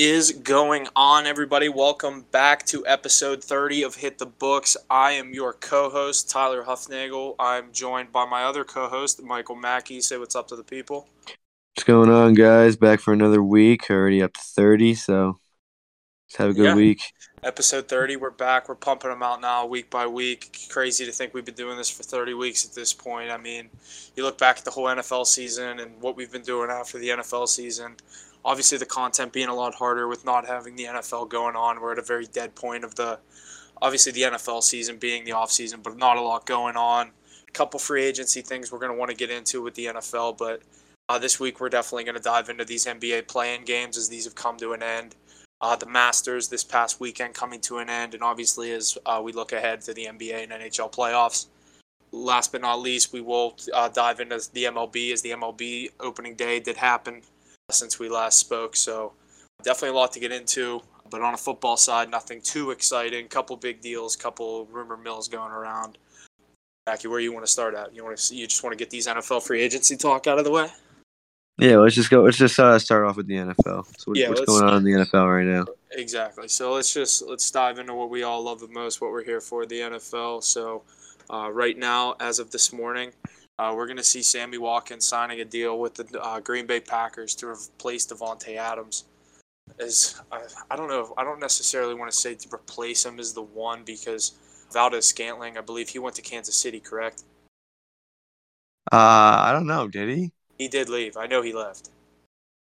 [0.00, 1.68] Is going on, everybody?
[1.68, 4.76] Welcome back to episode 30 of Hit the Books.
[4.88, 7.34] I am your co host, Tyler Huffnagel.
[7.40, 10.00] I'm joined by my other co host, Michael Mackey.
[10.00, 11.08] Say what's up to the people.
[11.74, 12.76] What's going on, guys?
[12.76, 13.90] Back for another week.
[13.90, 15.40] Already up to 30, so
[16.28, 16.74] let's have a good Yeah.
[16.76, 17.02] week.
[17.42, 18.68] Episode 30, we're back.
[18.68, 20.68] We're pumping them out now week by week.
[20.70, 23.32] Crazy to think we've been doing this for 30 weeks at this point.
[23.32, 23.68] I mean,
[24.14, 27.10] you look back at the whole NFL season and what we've been doing after the
[27.10, 27.96] NFL season.
[28.44, 31.80] Obviously, the content being a lot harder with not having the NFL going on.
[31.80, 33.18] We're at a very dead point of the,
[33.82, 37.10] obviously, the NFL season being the off season, but not a lot going on.
[37.48, 40.38] A couple free agency things we're going to want to get into with the NFL,
[40.38, 40.62] but
[41.08, 44.24] uh, this week we're definitely going to dive into these NBA play-in games as these
[44.24, 45.14] have come to an end
[45.60, 49.32] uh, the Masters this past weekend coming to an end, and obviously as uh, we
[49.32, 51.46] look ahead to the NBA and NHL playoffs.
[52.10, 56.34] Last but not least, we will uh, dive into the MLB as the MLB opening
[56.34, 57.22] day did happen
[57.70, 58.76] since we last spoke.
[58.76, 59.12] So
[59.62, 60.80] definitely a lot to get into.
[61.10, 63.28] But on a football side, nothing too exciting.
[63.28, 65.98] Couple big deals, couple rumor mills going around.
[66.86, 67.94] Becky, where you want to start at?
[67.94, 70.38] You want to see, you just want to get these NFL free agency talk out
[70.38, 70.68] of the way?
[71.58, 72.22] Yeah, let's just go.
[72.22, 73.84] Let's just uh, start off with the NFL.
[73.98, 75.66] So what, Yeah, what's going on in the NFL right now?
[75.92, 76.46] Exactly.
[76.46, 79.40] So let's just let's dive into what we all love the most, what we're here
[79.40, 80.44] for, the NFL.
[80.44, 80.84] So
[81.30, 83.10] uh, right now, as of this morning,
[83.58, 86.80] uh, we're going to see Sammy Watkins signing a deal with the uh, Green Bay
[86.80, 89.04] Packers to replace Davante Adams.
[89.80, 93.32] As I, I don't know, I don't necessarily want to say to replace him as
[93.32, 94.32] the one because
[94.72, 97.24] Valdes-Scantling, I believe he went to Kansas City, correct?
[98.92, 99.88] Uh, I don't know.
[99.88, 100.32] Did he?
[100.56, 101.16] He did leave.
[101.16, 101.90] I know he left.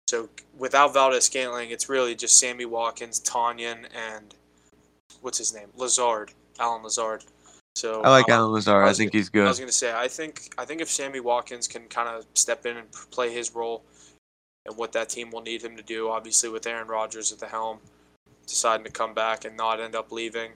[0.07, 4.35] So without Valdes-Scantling, it's really just Sammy Watkins, Tonyan, and
[5.23, 7.25] what's his name, Lazard, Allen Lazard.
[7.75, 8.83] So I like uh, Allen Lazar.
[8.83, 9.45] I I think gonna- he's good.
[9.47, 12.67] I was gonna say, I think I think if Sammy Watkins can kind of step
[12.67, 13.85] in and play his role,
[14.67, 17.47] and what that team will need him to do, obviously with Aaron Rodgers at the
[17.47, 17.79] helm,
[18.47, 20.53] deciding to come back and not end up leaving.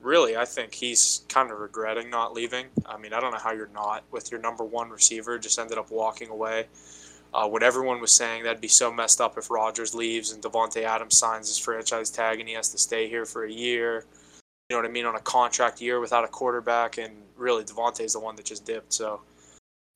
[0.00, 2.66] Really, I think he's kind of regretting not leaving.
[2.84, 5.78] I mean, I don't know how you're not with your number one receiver just ended
[5.78, 6.66] up walking away.
[7.34, 10.84] Uh, what everyone was saying, that'd be so messed up if Rodgers leaves and Davante
[10.84, 14.04] Adams signs his franchise tag and he has to stay here for a year.
[14.68, 15.06] You know what I mean?
[15.06, 18.92] On a contract year without a quarterback, and really Davante's the one that just dipped.
[18.92, 19.20] So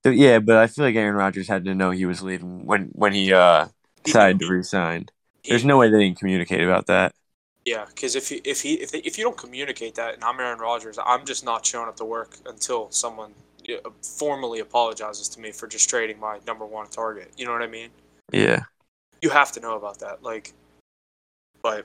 [0.04, 2.90] So, yeah, but I feel like Aaron Rodgers had to know he was leaving when
[2.92, 4.46] when he uh He decided knew.
[4.46, 5.08] to resign.
[5.42, 7.14] he- There's no way they didn't communicate about that.
[7.66, 10.38] Yeah, because if he, if he if, they, if you don't communicate that, and I'm
[10.40, 13.34] Aaron Rodgers, I'm just not showing up to work until someone
[14.02, 17.30] formally apologizes to me for just trading my number one target.
[17.36, 17.90] You know what I mean?
[18.32, 18.64] Yeah,
[19.20, 20.22] You have to know about that.
[20.22, 20.52] Like,
[21.62, 21.84] but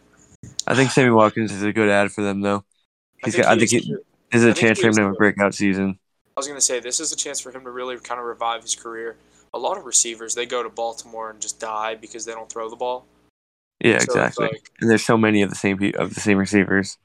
[0.68, 2.64] I think Sammy Watkins is a good ad for them though.
[3.26, 4.06] I He's think, got- I he think is he- too.
[4.32, 5.98] There's I a chance for him to have a breakout season.
[6.36, 8.62] I was gonna say this is a chance for him to really kind of revive
[8.62, 9.16] his career.
[9.54, 12.70] A lot of receivers they go to Baltimore and just die because they don't throw
[12.70, 13.06] the ball.
[13.84, 14.48] Yeah, So exactly.
[14.48, 16.98] like- and there's so many of the same of the same receivers.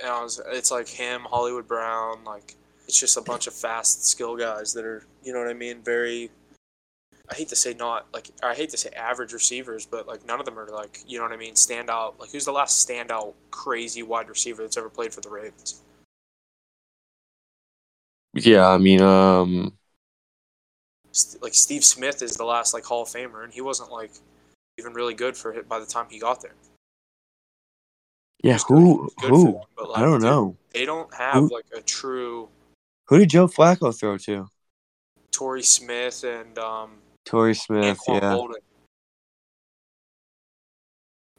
[0.00, 2.56] And I was, it's like him, Hollywood Brown, like
[2.88, 5.82] it's just a bunch of fast skill guys that are, you know what I mean,
[5.84, 6.32] very.
[7.30, 10.40] I hate to say not like I hate to say average receivers, but like none
[10.40, 12.20] of them are like you know what I mean, stand out.
[12.20, 15.80] Like who's the last standout crazy wide receiver that's ever played for the Ravens?
[18.34, 19.72] Yeah, I mean, um,
[21.40, 24.10] Like Steve Smith is the last like Hall of Famer, and he wasn't like
[24.78, 26.54] even really good for it by the time he got there.
[28.42, 29.44] yeah, who who?
[29.44, 30.56] them, but, like, I don't know.
[30.72, 32.48] They don't have Who- like a true
[33.06, 34.48] Who did Joe Flacco throw to?
[35.30, 36.90] Torrey Smith and um,
[37.24, 37.98] Torrey Smith.
[37.98, 38.56] Anquan Yeah, Bolden.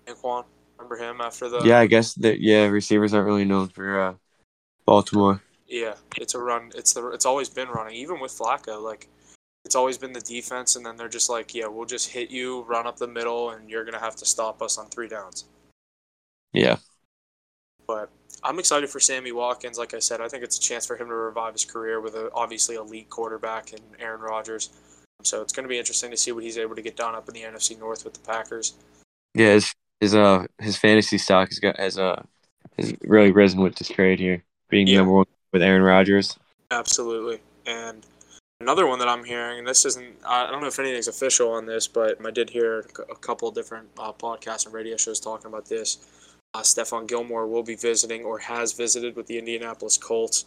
[0.07, 0.45] Anquan,
[0.77, 1.61] remember him after the?
[1.63, 1.79] yeah.
[1.79, 2.39] I guess that.
[2.39, 4.13] Yeah, receivers aren't really known for uh,
[4.85, 5.41] Baltimore.
[5.67, 6.71] Yeah, it's a run.
[6.75, 7.07] It's the.
[7.09, 8.81] It's always been running, even with Flacco.
[8.81, 9.07] Like,
[9.63, 12.61] it's always been the defense, and then they're just like, yeah, we'll just hit you,
[12.63, 15.45] run up the middle, and you're gonna have to stop us on three downs.
[16.53, 16.77] Yeah,
[17.87, 18.09] But
[18.43, 19.77] I'm excited for Sammy Watkins.
[19.77, 22.15] Like I said, I think it's a chance for him to revive his career with
[22.15, 24.69] a obviously elite quarterback and Aaron Rodgers.
[25.25, 27.27] So it's going to be interesting to see what he's able to get done up
[27.27, 28.73] in the NFC North with the Packers.
[29.33, 29.53] yeah.
[29.53, 32.21] His his uh his fantasy stock has got has uh
[32.77, 34.97] has really risen with this trade here, being Yeah.
[34.97, 36.37] number one with Aaron Rodgers.
[36.71, 37.39] Absolutely.
[37.65, 38.05] And
[38.59, 41.65] another one that I'm hearing, and this isn't, I don't know if anything's official on
[41.65, 45.47] this, but I did hear a couple of different uh, podcasts and radio shows talking
[45.47, 46.31] about this.
[46.53, 50.45] Uh, Stephon Gilmore will be visiting or has visited with the Indianapolis Colts.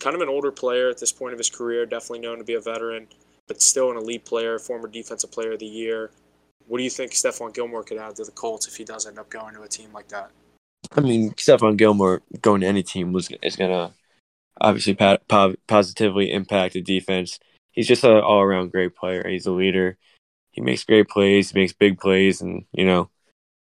[0.00, 2.54] Kind of an older player at this point of his career, definitely known to be
[2.54, 3.06] a veteran,
[3.46, 6.10] but still an elite player, former defensive player of the year.
[6.66, 9.18] What do you think Stephon Gilmore could add to the Colts if he does end
[9.18, 10.30] up going to a team like that?
[10.96, 13.92] I mean, Stephon Gilmore going to any team was is gonna
[14.60, 17.38] obviously po- positively impact the defense.
[17.72, 19.26] He's just an all around great player.
[19.28, 19.98] He's a leader.
[20.52, 21.50] He makes great plays.
[21.50, 23.10] He makes big plays, and you know,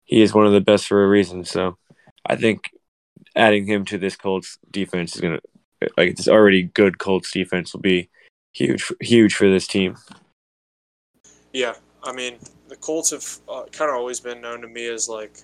[0.04, 1.46] he is one of the best for a reason.
[1.46, 1.78] So
[2.26, 2.70] I think
[3.36, 5.40] adding him to this Colts defense is gonna
[5.98, 8.10] like this already good Colts defense will be
[8.54, 9.98] huge huge for this team.
[11.52, 12.38] Yeah, I mean
[12.70, 15.40] the Colts have uh, kind of always been known to me as like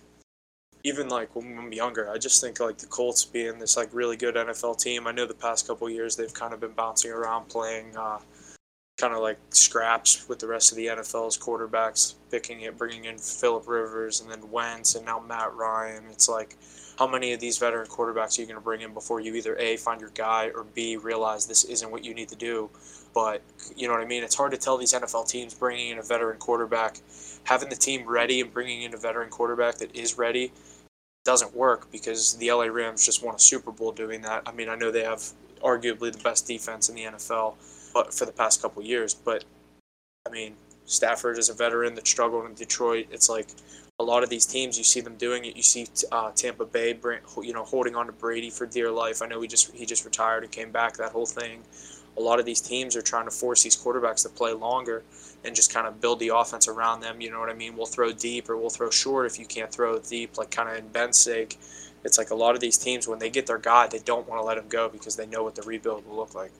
[0.83, 4.15] even like when I'm younger, I just think like the Colts being this like really
[4.15, 5.07] good NFL team.
[5.07, 8.19] I know the past couple years they've kind of been bouncing around playing uh,
[8.97, 13.17] kind of like scraps with the rest of the NFL's quarterbacks, picking it, bringing in
[13.17, 16.05] Philip Rivers and then Wentz and now Matt Ryan.
[16.11, 16.57] It's like
[16.97, 19.55] how many of these veteran quarterbacks are you going to bring in before you either
[19.57, 22.69] a find your guy or b realize this isn't what you need to do?
[23.13, 23.41] But
[23.75, 24.23] you know what I mean.
[24.23, 26.97] It's hard to tell these NFL teams bringing in a veteran quarterback,
[27.43, 30.51] having the team ready and bringing in a veteran quarterback that is ready
[31.25, 34.43] doesn't work because the LA Rams just won a Super Bowl doing that.
[34.45, 35.23] I mean, I know they have
[35.63, 37.55] arguably the best defense in the NFL,
[37.93, 39.13] but for the past couple years.
[39.13, 39.43] But
[40.27, 43.07] I mean, Stafford is a veteran that struggled in Detroit.
[43.11, 43.49] It's like
[43.99, 45.57] a lot of these teams, you see them doing it.
[45.57, 46.97] You see uh, Tampa Bay,
[47.43, 49.21] you know, holding on to Brady for dear life.
[49.21, 50.95] I know he just he just retired and came back.
[50.97, 51.61] That whole thing.
[52.19, 55.03] A lot of these teams are trying to force these quarterbacks to play longer
[55.43, 57.21] and just kind of build the offense around them.
[57.21, 57.75] You know what I mean?
[57.75, 60.75] We'll throw deep or we'll throw short if you can't throw deep, like kind of
[60.75, 61.57] in Ben's sake.
[62.03, 64.41] It's like a lot of these teams, when they get their guy, they don't want
[64.41, 66.51] to let him go because they know what the rebuild will look like.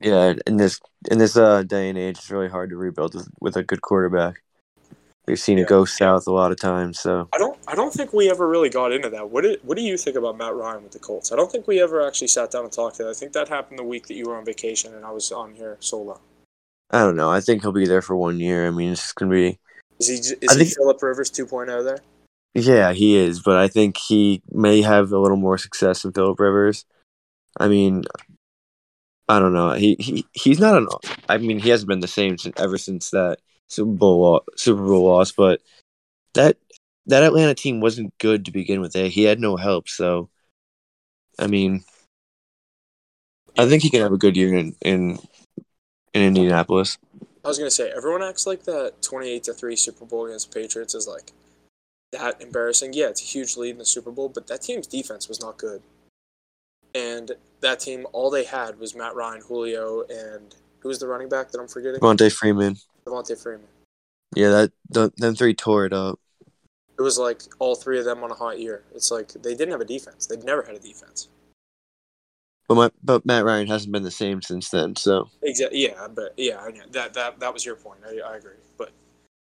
[0.00, 3.28] Yeah, in this in this uh, day and age, it's really hard to rebuild with,
[3.40, 4.42] with a good quarterback.
[5.28, 5.64] We've seen yeah.
[5.64, 6.98] it go south a lot of times.
[6.98, 9.30] So I don't I don't think we ever really got into that.
[9.30, 11.32] What did, what do you think about Matt Ryan with the Colts?
[11.32, 13.10] I don't think we ever actually sat down and talked to that.
[13.10, 15.54] I think that happened the week that you were on vacation and I was on
[15.54, 16.20] here solo.
[16.90, 17.30] I don't know.
[17.30, 18.66] I think he'll be there for one year.
[18.66, 19.58] I mean, it's just gonna be.
[19.98, 20.14] Is he?
[20.14, 21.98] Is I he think, Philip Rivers 2.0 there?
[22.54, 26.40] Yeah, he is, but I think he may have a little more success than Philip
[26.40, 26.86] Rivers.
[27.60, 28.04] I mean,
[29.28, 29.72] I don't know.
[29.72, 30.88] He he he's not an.
[31.28, 33.38] I mean, he hasn't been the same since, ever since that
[33.68, 35.32] Super Bowl Super Bowl loss.
[35.32, 35.60] But
[36.34, 36.56] that
[37.06, 38.94] that Atlanta team wasn't good to begin with.
[38.94, 39.88] He had no help.
[39.88, 40.28] So,
[41.38, 41.84] I mean,
[43.56, 45.18] I think he can have a good year in in
[46.14, 46.98] in Indianapolis.
[47.44, 50.94] I was gonna say everyone acts like that twenty-eight to three Super Bowl against Patriots
[50.94, 51.32] is like
[52.12, 52.92] that embarrassing.
[52.92, 55.56] Yeah, it's a huge lead in the Super Bowl, but that team's defense was not
[55.56, 55.82] good.
[56.94, 61.28] And that team, all they had was Matt Ryan, Julio, and who was the running
[61.28, 62.00] back that I'm forgetting?
[62.00, 62.76] Devonta Freeman.
[63.08, 63.66] Devonta Freeman.
[64.34, 66.20] Yeah, that the, them three tore it up.
[66.98, 68.82] It was like all three of them on a hot year.
[68.94, 70.26] It's like they didn't have a defense.
[70.26, 71.28] They've never had a defense.
[72.68, 74.94] But my, but Matt Ryan hasn't been the same since then.
[74.96, 76.82] So exactly, yeah, but yeah, I know.
[76.90, 78.00] that that that was your point.
[78.06, 78.90] I, I agree, but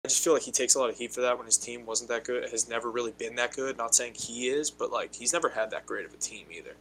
[0.04, 1.86] I just feel like he takes a lot of heat for that when his team
[1.86, 2.50] wasn't that good.
[2.50, 3.78] Has never really been that good.
[3.78, 6.74] Not saying he is, but like he's never had that great of a team either.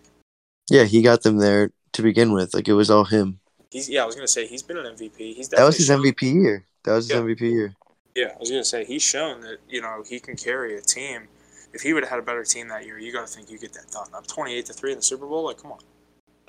[0.70, 2.54] Yeah, he got them there to begin with.
[2.54, 3.40] Like it was all him.
[3.76, 4.04] He's yeah.
[4.04, 5.36] I was gonna say he's been an MVP.
[5.36, 6.02] He's that was his shown.
[6.02, 6.64] MVP year.
[6.86, 7.24] That was his yeah.
[7.24, 7.76] MVP year.
[8.16, 11.28] Yeah, I was gonna say he's shown that you know he can carry a team.
[11.74, 13.60] If he would have had a better team that year, you got to think you
[13.60, 14.08] get that done.
[14.16, 15.44] I'm 28 to three in the Super Bowl.
[15.44, 15.80] Like, come on.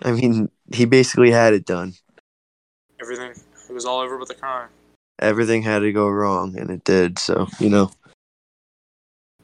[0.02, 1.94] I mean, he basically had it done.
[3.00, 3.32] Everything.
[3.68, 4.68] It was all over but the crime.
[5.18, 7.18] Everything had to go wrong, and it did.
[7.18, 7.90] So you know,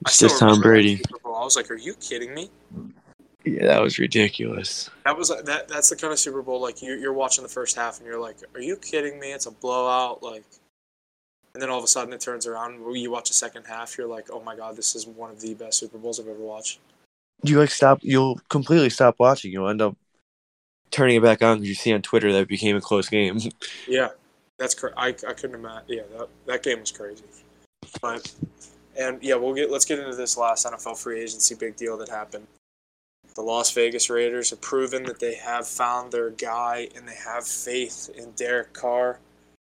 [0.03, 1.03] it's just Tom Brady.
[1.25, 2.49] I was like, "Are you kidding me?"
[3.45, 4.89] Yeah, that was ridiculous.
[5.05, 5.69] That was that.
[5.69, 8.21] That's the kind of Super Bowl like you're, you're watching the first half and you're
[8.21, 10.45] like, "Are you kidding me?" It's a blowout, like,
[11.55, 12.81] and then all of a sudden it turns around.
[12.95, 15.55] You watch the second half, you're like, "Oh my god, this is one of the
[15.55, 16.79] best Super Bowls I've ever watched."
[17.43, 17.99] You like stop.
[18.03, 19.51] You'll completely stop watching.
[19.51, 19.97] You'll end up
[20.93, 23.41] turning it back on because you see on Twitter that it became a close game.
[23.89, 24.11] yeah,
[24.59, 25.85] that's cra- I I couldn't imagine.
[25.89, 27.25] Yeah, that that game was crazy.
[28.01, 28.33] But
[28.97, 32.09] and yeah, we'll get let's get into this last NFL free agency big deal that
[32.09, 32.47] happened.
[33.35, 37.47] The Las Vegas Raiders have proven that they have found their guy and they have
[37.47, 39.21] faith in Derek Carr,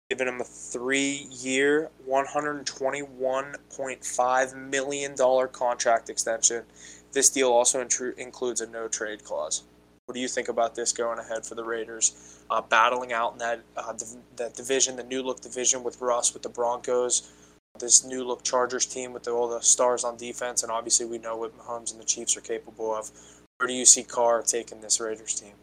[0.09, 5.15] giving him a three-year, $121.5 million
[5.53, 6.65] contract extension.
[7.13, 7.79] This deal also
[8.17, 9.63] includes a no-trade clause.
[10.05, 13.39] What do you think about this going ahead for the Raiders, uh, battling out in
[13.39, 17.31] that uh, div- that division, the new look division with Russ, with the Broncos,
[17.79, 21.17] this new look Chargers team with the, all the stars on defense, and obviously we
[21.17, 23.09] know what Mahomes and the Chiefs are capable of.
[23.57, 25.53] Where do you see Carr taking this Raiders team?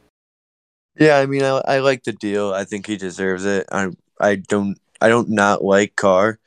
[0.98, 2.52] Yeah, I mean, I, I like the deal.
[2.52, 3.66] I think he deserves it.
[3.72, 3.88] I
[4.20, 6.38] I don't I don't not like Carr.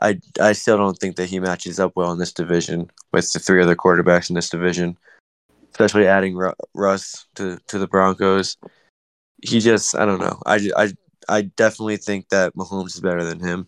[0.00, 3.38] I I still don't think that he matches up well in this division with the
[3.38, 4.96] three other quarterbacks in this division
[5.72, 6.38] especially adding
[6.74, 8.56] Russ to to the Broncos.
[9.42, 10.40] He just I don't know.
[10.46, 10.92] I, I,
[11.28, 13.66] I definitely think that Mahomes is better than him.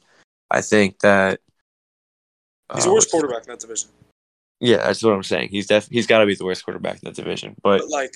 [0.51, 1.41] I think that
[2.75, 3.91] he's the worst uh, quarterback in that division.
[4.65, 5.51] Yeah, that's what I'm saying.
[5.51, 7.55] He's def he's got to be the worst quarterback in that division.
[7.63, 8.15] But, but, like,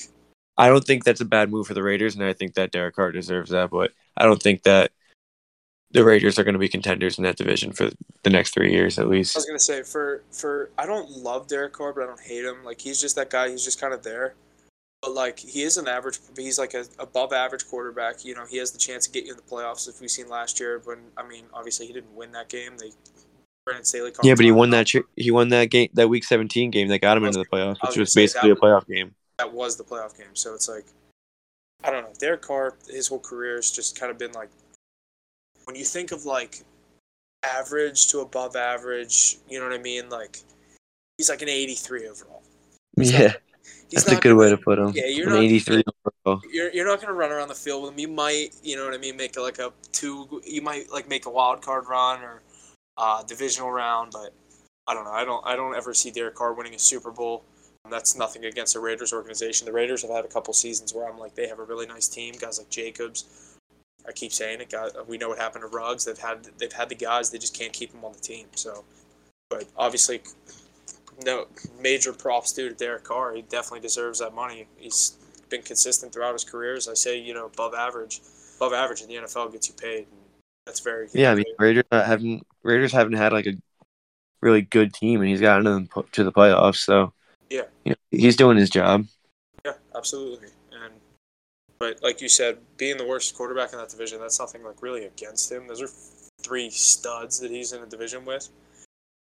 [0.57, 2.97] I don't think that's a bad move for the Raiders, and I think that Derek
[2.97, 3.71] Carr deserves that.
[3.71, 4.91] But I don't think that
[5.91, 7.91] the Raiders are going to be contenders in that division for
[8.23, 9.37] the next three years at least.
[9.37, 12.47] I was gonna say for for I don't love Derek Carr, but I don't hate
[12.47, 12.65] him.
[12.65, 13.51] Like he's just that guy.
[13.51, 14.35] He's just kind of there.
[15.03, 16.19] But like he is an average.
[16.35, 18.25] He's like a above average quarterback.
[18.25, 19.87] You know, he has the chance to get you in the playoffs.
[19.87, 22.77] If we've seen last year, when I mean, obviously he didn't win that game.
[22.79, 22.91] They
[23.69, 24.13] Brandon Staley.
[24.23, 24.89] Yeah, but he won that.
[25.17, 27.97] He won that game, that Week 17 game that got him into the playoffs, which
[27.99, 29.15] was basically a playoff game.
[29.39, 30.35] That was the playoff game.
[30.35, 30.87] So it's like,
[31.85, 32.13] I don't know.
[32.19, 34.49] Derek Carr, his whole career has just kind of been like,
[35.65, 36.63] when you think of like
[37.45, 40.09] average to above average, you know what I mean?
[40.09, 40.41] Like,
[41.19, 42.43] he's like an 83 overall.
[42.97, 43.33] He's not- Yeah,
[43.91, 44.93] He's that's a good gonna- way to put him.
[44.95, 45.83] Yeah, you're An not 83
[46.27, 46.43] overall.
[46.53, 47.99] you're, you're not gonna run around the field with him.
[48.01, 50.43] You might, you know what I mean, make like a two.
[50.45, 52.43] You might like make a wild card run or
[52.99, 54.35] uh, divisional round, but
[54.87, 55.13] I don't know.
[55.13, 55.47] I don't.
[55.47, 57.45] I don't ever see Derek Carr winning a Super Bowl.
[57.91, 59.65] That's nothing against the Raiders organization.
[59.65, 62.07] The Raiders have had a couple seasons where I'm like, they have a really nice
[62.07, 62.35] team.
[62.39, 63.57] Guys like Jacobs.
[64.07, 64.71] I keep saying it.
[64.71, 66.05] Guys, we know what happened to Ruggs.
[66.05, 67.31] They've had they've had the guys.
[67.31, 68.47] They just can't keep them on the team.
[68.55, 68.85] So,
[69.51, 70.23] but obviously,
[71.25, 71.47] no
[71.81, 73.35] major props due to Derek Carr.
[73.35, 74.67] He definitely deserves that money.
[74.77, 75.17] He's
[75.51, 76.75] been consistent throughout his career.
[76.75, 78.21] As I say, you know, above average,
[78.57, 80.07] above average in the NFL gets you paid.
[80.67, 83.55] That's very Yeah, I mean Raiders haven't Raiders haven't had like a
[84.41, 86.77] really good team, and he's gotten them to the playoffs.
[86.77, 87.13] So
[87.51, 87.63] Yeah.
[87.85, 89.07] you know, he's doing his job.
[89.65, 90.49] yeah, absolutely.
[90.73, 90.95] And
[91.79, 95.05] but like you said, being the worst quarterback in that division, that's nothing like really
[95.05, 95.67] against him.
[95.67, 95.89] Those are
[96.43, 98.49] three studs that he's in a division with.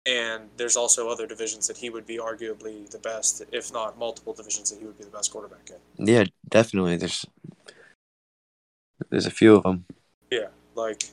[0.06, 4.34] And there's also other divisions that he would be arguably the best, if not multiple
[4.34, 6.06] divisions that he would be the best quarterback in.
[6.06, 6.98] Yeah, definitely.
[6.98, 7.26] There's
[9.10, 9.86] there's a few of them.
[10.30, 11.06] Yeah, like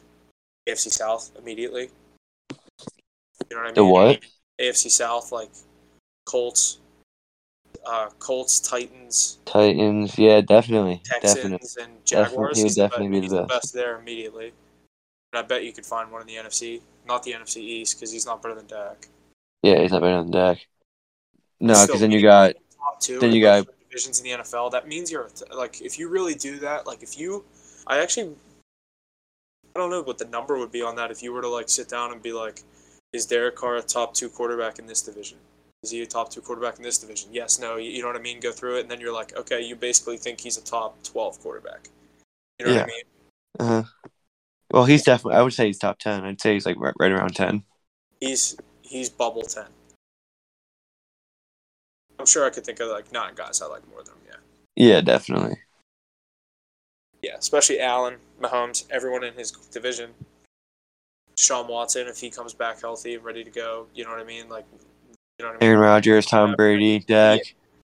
[0.68, 1.90] AFC South immediately.
[3.50, 3.74] You know what I mean?
[3.74, 4.24] The what?
[4.60, 5.50] AFC South, like
[6.26, 6.78] Colts,
[7.86, 10.18] uh, Colts, Titans, Titans.
[10.18, 11.82] Yeah, definitely, Texans, definitely.
[11.82, 12.58] and Jaguars.
[12.58, 13.62] he would definitely be- be he's the the best.
[13.62, 14.52] best there immediately.
[15.32, 18.12] And I bet you could find one in the NFC, not the NFC East, because
[18.12, 19.08] he's not better than Dak.
[19.62, 20.66] Yeah, he's not better than Dak.
[21.60, 23.18] No, because then you got top two.
[23.18, 24.70] then you got- divisions in the NFL.
[24.70, 26.86] That means you're like if you really do that.
[26.86, 27.44] Like if you,
[27.86, 28.34] I actually,
[29.74, 31.10] I don't know what the number would be on that.
[31.10, 32.62] If you were to like sit down and be like,
[33.12, 35.38] is Derek Carr a top two quarterback in this division?
[35.82, 37.30] Is he a top two quarterback in this division?
[37.32, 37.76] Yes, no.
[37.76, 38.40] You, you know what I mean?
[38.40, 41.40] Go through it, and then you're like, okay, you basically think he's a top twelve
[41.40, 41.88] quarterback.
[42.58, 42.86] You know what I Yeah.
[42.86, 43.04] mean?
[43.58, 43.82] Uh-huh.
[44.70, 45.38] well, he's definitely.
[45.38, 46.24] I would say he's top ten.
[46.24, 47.64] I'd say he's like right, right around ten.
[48.20, 49.66] He's he's bubble ten.
[52.18, 54.20] I'm sure I could think of like nine guys I like more than him.
[54.76, 54.86] Yeah.
[54.88, 55.56] Yeah, definitely.
[57.22, 60.10] Yeah, especially Allen, Mahomes, everyone in his division.
[61.40, 64.24] Sean Watson, if he comes back healthy and ready to go, you know what I
[64.24, 64.48] mean?
[64.50, 64.66] Like,
[65.38, 65.70] you know what I mean?
[65.70, 67.40] Aaron Rodgers, Tom Brady, Dak.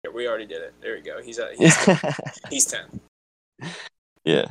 [0.03, 0.73] Yeah, we already did it.
[0.81, 1.19] There we go.
[1.19, 1.75] He's at he's,
[2.49, 2.85] he's ten.
[4.23, 4.45] yeah.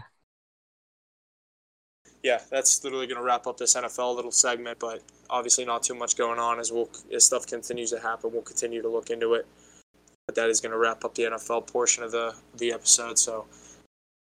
[2.25, 4.81] Yeah, that's literally going to wrap up this NFL little segment.
[4.81, 8.33] But obviously, not too much going on as we'll as stuff continues to happen.
[8.33, 9.47] We'll continue to look into it.
[10.27, 13.17] But that is going to wrap up the NFL portion of the the episode.
[13.19, 13.47] So.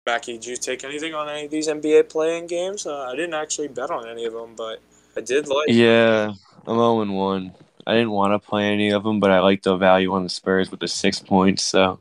[0.05, 2.85] Mackie, did you take anything on any of these NBA play-in games?
[2.85, 4.81] Uh, I didn't actually bet on any of them, but
[5.15, 5.69] I did like.
[5.69, 6.33] Yeah,
[6.67, 7.53] I'm 0 1.
[7.87, 10.29] I didn't want to play any of them, but I liked the value on the
[10.29, 11.63] Spurs with the six points.
[11.63, 11.99] So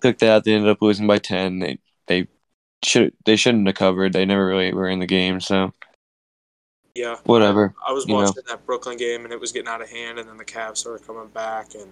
[0.00, 0.44] took that.
[0.44, 1.60] They ended up losing by 10.
[1.60, 2.26] They they
[2.84, 4.12] should they shouldn't have covered.
[4.12, 5.40] They never really were in the game.
[5.40, 5.72] So
[6.94, 7.74] Yeah, whatever.
[7.86, 8.20] I was you know.
[8.20, 10.78] watching that Brooklyn game and it was getting out of hand, and then the Cavs
[10.78, 11.90] started coming back, and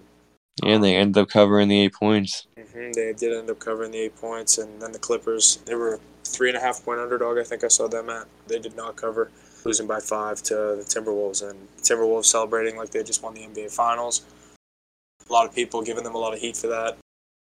[0.63, 2.47] And they ended up covering the eight points.
[2.57, 4.57] mhm, they did end up covering the eight points.
[4.57, 7.37] And then the Clippers, they were three and a half point underdog.
[7.37, 8.27] I think I saw them at.
[8.47, 9.31] They did not cover,
[9.63, 13.71] losing by five to the Timberwolves, and Timberwolves celebrating like they just won the NBA
[13.71, 14.23] Finals.
[15.29, 16.97] A lot of people giving them a lot of heat for that.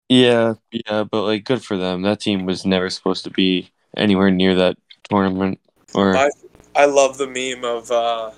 [0.09, 2.03] Yeah, yeah, but like good for them.
[2.03, 4.77] That team was never supposed to be anywhere near that
[5.09, 5.61] tournament.
[5.95, 6.31] Or I
[6.75, 8.31] I love the meme of uh,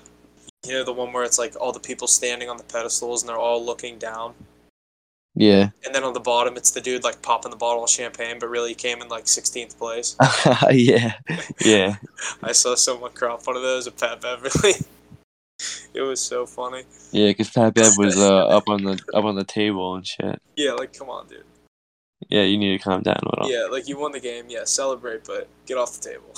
[0.65, 3.29] you know the one where it's like all the people standing on the pedestals and
[3.29, 4.33] they're all looking down.
[5.39, 8.39] Yeah, And then on the bottom, it's the dude like popping the bottle of champagne,
[8.39, 10.17] but really he came in like 16th place.
[10.69, 11.13] yeah,
[11.61, 11.95] yeah.
[12.43, 14.73] I saw someone crop one of those at Pat Beverley.
[15.93, 16.83] it was so funny.
[17.13, 20.41] Yeah, because Pat Bev was uh, up on the up on the table and shit.
[20.57, 21.45] Yeah, like come on, dude.
[22.27, 23.49] Yeah, you need to calm down a little.
[23.49, 24.47] Yeah, like you won the game.
[24.49, 26.33] Yeah, celebrate, but get off the table.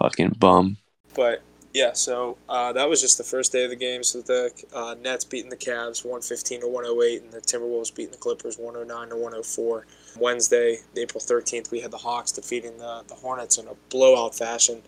[0.00, 0.76] Fucking bum.
[1.14, 4.02] but yeah, so uh, that was just the first day of the game.
[4.02, 8.18] So the uh, Nets beating the Cavs 115 to 108, and the Timberwolves beating the
[8.18, 9.86] Clippers 109 to 104.
[10.18, 14.82] Wednesday, April 13th, we had the Hawks defeating the, the Hornets in a blowout fashion.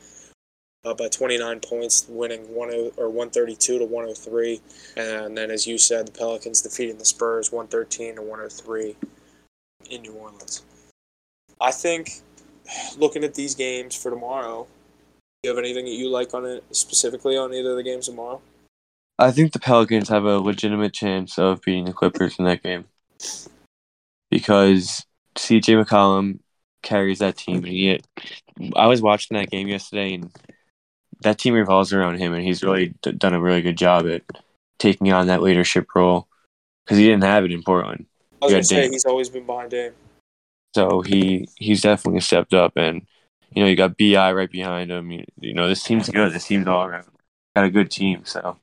[0.85, 4.61] Uh, by 29 points, winning 10 or 132 to 103,
[4.99, 8.95] and then as you said, the Pelicans defeating the Spurs 113 to 103
[9.89, 10.63] in New Orleans.
[11.59, 12.21] I think
[12.99, 14.67] looking at these games for tomorrow,
[15.45, 18.41] You have anything that you like on it specifically on either of the games tomorrow?
[19.19, 22.87] I think the Pelicans have a legitimate chance of beating the Clippers in that game
[24.31, 25.05] because
[25.37, 26.39] CJ McCollum
[26.83, 27.57] carries that team.
[27.57, 28.01] And he,
[28.75, 30.31] I was watching that game yesterday, and
[31.21, 34.23] that team revolves around him, and he's really d- done a really good job at
[34.79, 36.27] taking on that leadership role
[36.87, 38.07] because he didn't have it in Portland.
[38.41, 38.93] I was gonna say Dame.
[38.93, 39.93] he's always been behind Dame.
[40.75, 43.03] So he he's definitely stepped up, and
[43.55, 45.11] you know you got Bi right behind him.
[45.11, 46.33] You, you know this team's good.
[46.33, 47.07] This team's all around
[47.55, 48.59] got a good team, so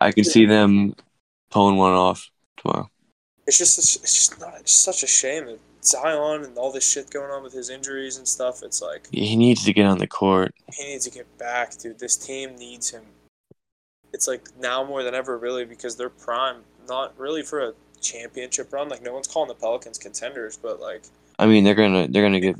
[0.00, 0.94] I can see them
[1.50, 2.90] pulling one off tomorrow.
[3.46, 7.10] It's just it's just not it's such a shame that Zion and all this shit
[7.10, 8.62] going on with his injuries and stuff.
[8.62, 10.54] It's like He needs to get on the court.
[10.72, 11.98] he needs to get back, dude.
[11.98, 13.02] This team needs him.
[14.12, 16.58] It's like now more than ever, really, because they're prime.
[16.88, 18.88] Not really for a championship run.
[18.88, 21.02] Like no one's calling the Pelicans contenders, but like
[21.38, 22.56] I mean, they're gonna they're gonna get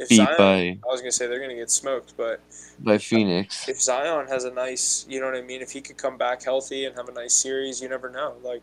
[0.00, 2.40] if beat Zion, by I was gonna say they're gonna get smoked, but
[2.78, 3.68] by Phoenix.
[3.68, 5.60] if Zion has a nice, you know what I mean.
[5.60, 8.34] If he could come back healthy and have a nice series, you never know.
[8.42, 8.62] Like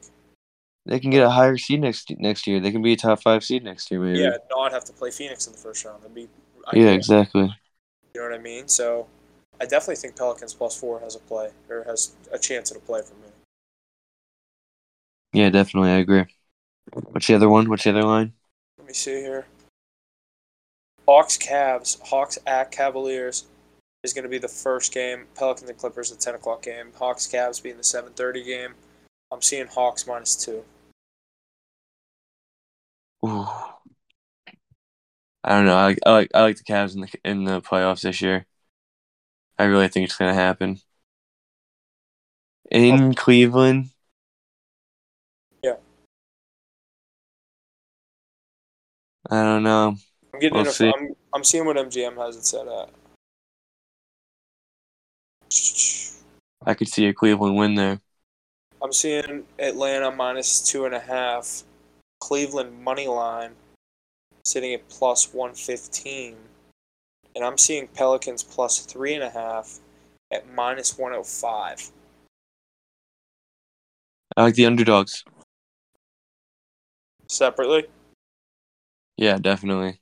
[0.88, 2.60] They can get a higher seed next next year.
[2.60, 4.20] They can be a top five seed next year, maybe.
[4.20, 6.02] yeah, not have to play Phoenix in the first round.
[6.02, 6.28] That'd be
[6.74, 7.54] Yeah, exactly.
[8.16, 8.68] You know what I mean?
[8.68, 9.08] So
[9.62, 12.80] I definitely think Pelicans plus four has a play or has a chance at a
[12.80, 13.30] play for me.
[15.34, 15.92] Yeah, definitely.
[15.92, 16.26] I agree.
[17.12, 17.70] What's the other one?
[17.70, 18.34] What's the other line?
[18.80, 19.46] Let me see here.
[21.08, 22.00] Hawks Cavs.
[22.02, 23.46] Hawks at Cavaliers
[24.04, 25.26] is going to be the first game.
[25.36, 26.88] Pelicans and Clippers the ten o'clock game.
[26.98, 28.74] Hawks Cavs being the seven thirty game.
[29.32, 30.64] I'm seeing Hawks minus two.
[33.26, 33.48] Ooh.
[35.44, 35.78] I don't know.
[35.78, 38.46] I like I like I like the Cavs in the in the playoffs this year.
[39.58, 40.80] I really think it's gonna happen.
[42.70, 43.14] In oh.
[43.14, 43.92] Cleveland.
[45.64, 45.78] Yeah.
[49.30, 49.96] I don't know.
[50.38, 50.94] I'm getting We'll see.
[50.96, 52.92] I'm, I'm seeing what MGM has it set at.
[56.64, 58.00] I could see a Cleveland win there.
[58.84, 61.64] I'm seeing Atlanta minus two and a half.
[62.20, 63.54] Cleveland money line
[64.46, 66.36] sitting at plus 115.
[67.36, 69.80] And I'm seeing Pelicans plus three and a half
[70.32, 71.90] at minus 105.
[74.36, 75.24] I like the underdogs.
[77.26, 77.88] Separately?
[79.18, 80.00] Yeah, definitely.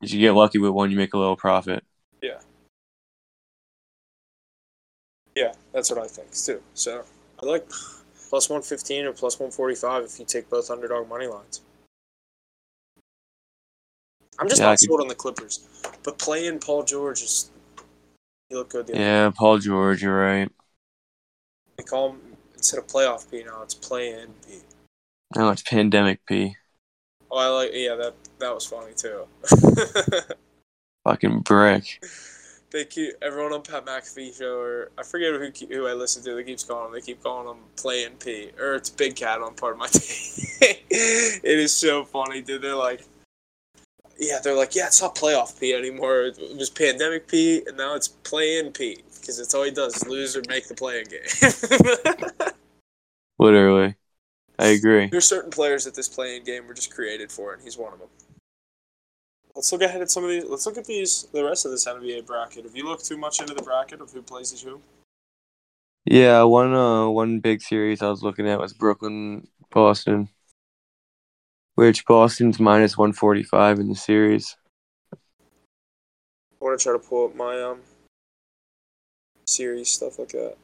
[0.00, 1.84] If you get lucky with one, you make a little profit.
[2.22, 2.40] Yeah,
[5.34, 6.62] Yeah, that's what I think too.
[6.74, 7.04] So
[7.42, 7.68] I like
[8.28, 11.60] plus 115 or plus 145 if you take both underdog money lines.
[14.38, 15.66] I'm just Yeah, not could- sold on the Clippers.
[16.02, 17.50] But playing Paul George is.
[18.48, 20.50] He looked good the other Yeah, Paul George, you're right.
[21.76, 23.62] They call him instead of playoff P now.
[23.62, 24.60] It's play in P.
[25.36, 26.56] No, it's pandemic P.
[27.30, 27.70] Oh, I like.
[27.74, 29.26] Yeah, that that was funny too.
[31.04, 32.02] Fucking brick.
[32.70, 36.34] they keep everyone on Pat McAfee show or I forget who who I listen to.
[36.34, 36.92] They keeps calling him.
[36.92, 39.86] They keep calling him play in P or it's Big Cat on part of my
[39.92, 40.46] team.
[40.60, 42.62] it is so funny, dude.
[42.62, 43.04] They're like.
[44.20, 46.22] Yeah, they're like, yeah, it's not playoff P anymore.
[46.22, 49.94] It was pandemic P, and now it's play in P because it's all he does
[49.94, 52.50] is lose or make the play in game.
[53.38, 53.94] Literally.
[54.58, 55.06] I agree.
[55.06, 58.00] There's certain players that this play-in game were just created for, and he's one of
[58.00, 58.08] them.
[59.54, 60.44] Let's look ahead at some of these.
[60.44, 61.26] Let's look at these.
[61.32, 62.64] The rest of this NBA bracket.
[62.64, 64.80] If you look too much into the bracket of who plays each who,
[66.04, 70.28] Yeah, one uh one big series I was looking at was Brooklyn Boston.
[71.74, 74.56] Which Boston's minus one forty five in the series.
[75.12, 75.16] I
[76.64, 77.80] want to try to pull up my um
[79.46, 80.56] series stuff like that.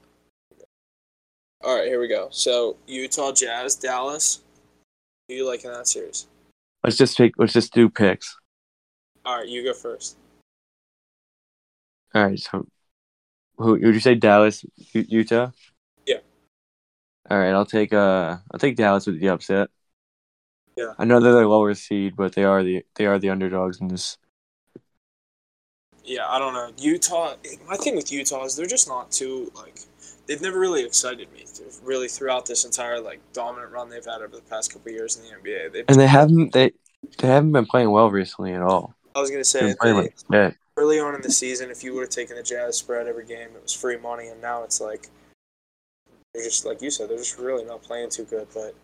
[1.65, 2.29] All right, here we go.
[2.31, 4.43] So Utah Jazz, Dallas.
[5.29, 6.27] Who you like in that series?
[6.83, 8.37] Let's just take let's just do picks.
[9.25, 10.19] All right, you go first.
[12.15, 12.67] All right, so
[13.57, 15.53] who would you say Dallas, U- Utah?
[16.07, 16.19] Yeah.
[17.31, 19.71] All right, I'll take uh I'll take Dallas with the upset.
[20.77, 20.93] Yeah.
[20.99, 23.89] I know they're the lower seed, but they are the they are the underdogs in
[23.89, 24.19] this.
[26.05, 26.71] Yeah, I don't know.
[26.77, 27.37] Utah.
[27.67, 29.81] My thing with Utah is they're just not too like.
[30.27, 31.45] They've never really excited me.
[31.83, 35.17] Really, throughout this entire like dominant run they've had over the past couple of years
[35.17, 35.85] in the NBA, they've.
[35.89, 36.73] And they haven't they
[37.19, 38.95] they haven't been playing well recently at all.
[39.15, 40.57] I was gonna say they- like shit.
[40.77, 43.49] early on in the season, if you would have taken the Jazz spread every game,
[43.55, 45.09] it was free money, and now it's like
[46.33, 48.49] they're just like you said, they're just really not playing too good.
[48.55, 48.75] But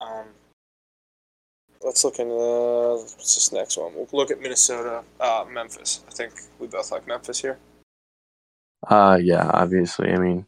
[0.00, 0.26] um,
[1.82, 3.94] let's look into the, what's this next one.
[3.94, 6.00] We'll look at Minnesota, uh, Memphis.
[6.08, 7.58] I think we both like Memphis here.
[8.88, 10.10] Uh yeah, obviously.
[10.12, 10.46] I mean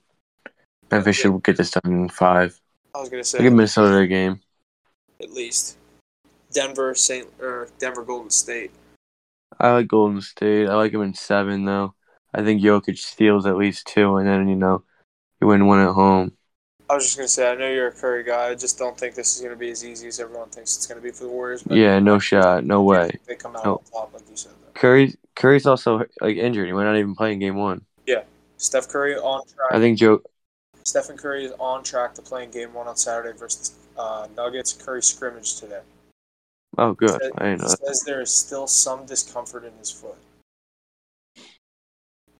[0.90, 2.58] Memphis should get this done in five.
[2.94, 3.38] I was gonna say.
[3.44, 4.40] At Minnesota game.
[5.22, 5.76] at least
[6.52, 8.70] Denver, Saint or Denver, Golden State.
[9.60, 10.68] I like Golden State.
[10.68, 11.94] I like them in seven though.
[12.34, 14.82] I think Jokic steals at least two, and then you know
[15.40, 16.32] you win one at home.
[16.90, 18.48] I was just gonna say, I know you're a Curry guy.
[18.48, 21.00] I just don't think this is gonna be as easy as everyone thinks it's gonna
[21.02, 21.62] be for the Warriors.
[21.62, 23.10] But Yeah, no shot, no way.
[23.26, 23.74] They come out No.
[23.76, 24.52] on top, like you said.
[24.52, 24.72] Though.
[24.72, 26.66] Curry Curry's also like injured.
[26.66, 27.84] He might not even play in game one.
[28.58, 29.72] Steph Curry on track.
[29.72, 30.20] I think Joe.
[30.84, 34.72] Stephen Curry is on track to play in Game One on Saturday versus uh, Nuggets.
[34.72, 35.80] Curry scrimmaged today.
[36.76, 37.10] Oh, good.
[37.10, 37.64] Says- I know.
[37.64, 40.16] he says there is still some discomfort in his foot.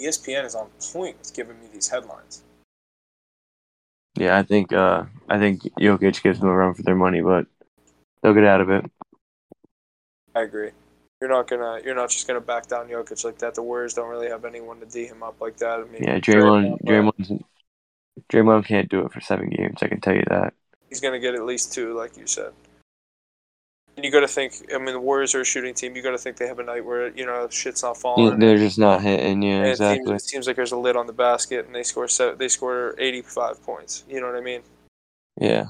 [0.01, 2.43] ESPN is on point with giving me these headlines.
[4.17, 4.73] Yeah, I think.
[4.73, 7.47] Uh, I think Jokic gives them a run for their money, but
[8.23, 8.85] they'll get out of it.
[10.35, 10.71] I agree.
[11.21, 11.81] You're not gonna.
[11.85, 13.55] You're not just gonna back down Jokic like that.
[13.55, 15.81] The Warriors don't really have anyone to d him up like that.
[15.81, 16.81] I mean, Yeah, Draymond.
[16.83, 17.43] Draymond.
[18.33, 19.79] Draymond can't do it for seven games.
[19.83, 20.55] I can tell you that.
[20.89, 22.53] He's gonna get at least two, like you said.
[23.97, 24.73] And you got to think.
[24.73, 25.97] I mean, the Warriors are a shooting team.
[25.97, 28.39] You got to think they have a night where you know shit's not falling.
[28.39, 29.43] They're just not hitting.
[29.43, 30.07] Yeah, And it, exactly.
[30.07, 32.95] seems, it seems like there's a lid on the basket, and they score they score
[32.97, 34.05] 85 points.
[34.09, 34.61] You know what I mean?
[35.41, 35.67] Yeah.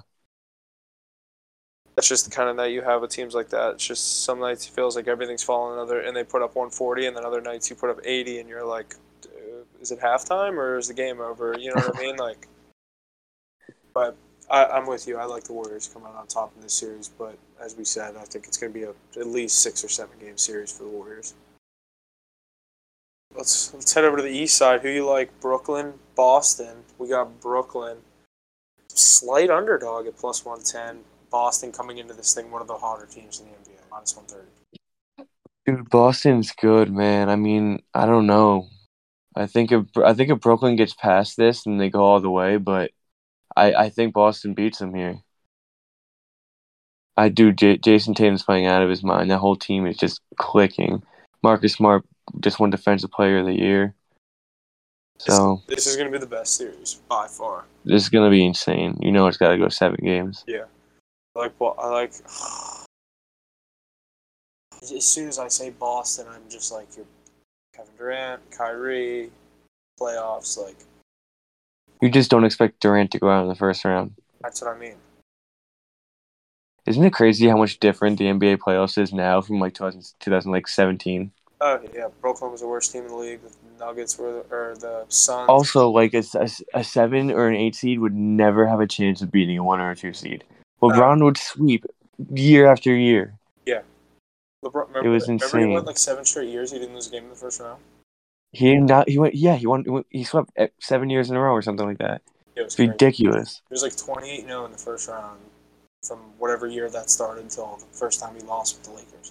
[1.98, 3.74] That's just the kind of night you have with teams like that.
[3.74, 7.06] It's just some nights it feels like everything's falling, other and they put up 140,
[7.06, 8.94] and then other nights you put up 80, and you're like,
[9.80, 11.56] is it halftime or is the game over?
[11.58, 12.16] You know what I mean?
[12.20, 12.46] Like,
[13.92, 14.16] but
[14.48, 15.16] I, I'm with you.
[15.16, 18.14] I like the Warriors coming out on top in this series, but as we said,
[18.16, 20.84] I think it's going to be a, at least six or seven game series for
[20.84, 21.34] the Warriors.
[23.34, 24.82] Let's let's head over to the East side.
[24.82, 25.40] Who you like?
[25.40, 26.84] Brooklyn, Boston.
[26.96, 27.96] We got Brooklyn,
[28.86, 31.02] slight underdog at plus 110.
[31.30, 35.26] Boston coming into this thing one of the hotter teams in the NBA, minus 130.
[35.66, 37.28] Dude, Boston's good, man.
[37.28, 38.68] I mean, I don't know.
[39.36, 42.30] I think if I think if Brooklyn gets past this and they go all the
[42.30, 42.90] way, but
[43.56, 45.20] I I think Boston beats them here.
[47.16, 47.52] I do.
[47.52, 49.30] J- Jayson Tatum's playing out of his mind.
[49.30, 51.02] That whole team is just clicking.
[51.42, 52.04] Marcus Smart
[52.40, 53.94] just won Defensive Player of the Year.
[55.18, 57.64] So This is going to be the best series by far.
[57.84, 58.96] this is gonna be insane.
[59.00, 60.44] You know, it's got to go seven games.
[60.48, 60.62] I
[61.38, 62.12] like Bo- I like.
[64.80, 67.06] As soon as I say Boston, I'm just like you're
[67.74, 69.30] Kevin Durant, Kyrie,
[70.00, 70.56] playoffs.
[70.56, 70.76] Like
[72.00, 74.12] You just don't expect Durant to go out in the first round.
[74.40, 74.94] that's what I mean.
[76.86, 81.32] Isn't it crazy how much different the NBA playoffs is now from like 2000, 2017?
[81.60, 83.40] Oh yeah, Brooklyn was the worst team in the league.
[83.42, 85.48] The Nuggets were the, or the Suns.
[85.48, 89.22] Also, like a, a, a seven or an eight seed would never have a chance
[89.22, 90.44] of beating a one or a two seed.
[90.82, 91.84] LeBron would sweep
[92.32, 93.34] year after year.
[94.64, 95.72] LeBron, remember, it was Remember he insane.
[95.72, 96.72] went like seven straight years.
[96.72, 97.80] He didn't lose a game in the first round.
[98.50, 101.36] He not he went yeah he won he went- he swept eh, seven years in
[101.36, 102.22] a row or something like that.
[102.56, 103.62] It was It's ridiculous.
[103.70, 105.38] It was like 28 0 in the first round
[106.02, 109.30] from whatever year that started until the first time he lost with the Lakers.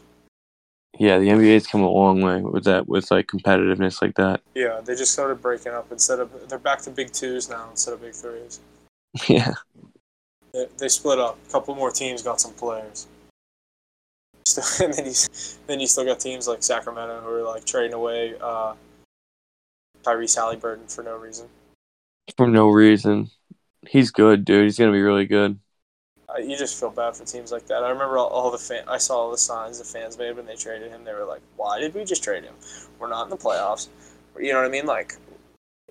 [0.97, 4.39] Yeah, the NBA's come a long way with that with like competitiveness like that.
[4.55, 7.93] Yeah, they just started breaking up instead of they're back to big twos now instead
[7.95, 8.61] of big threes.
[9.27, 9.53] Yeah,
[10.57, 11.37] They, they split up.
[11.47, 13.05] A couple more teams got some players.
[14.43, 15.13] Still, and then you
[15.67, 18.73] then you still got teams like Sacramento who are like trading away uh,
[20.03, 21.47] Tyrese Halliburton for no reason.
[22.35, 23.29] for no reason.
[23.87, 24.63] He's good, dude.
[24.63, 25.59] He's gonna be really good.
[26.27, 27.83] Uh, you just feel bad for teams like that.
[27.83, 28.83] I remember all, all the fan.
[28.87, 31.03] I saw all the signs the fans made when they traded him.
[31.03, 32.55] They were like, "Why did we just trade him?
[32.97, 33.89] We're not in the playoffs."
[34.39, 34.87] You know what I mean?
[34.87, 35.17] Like,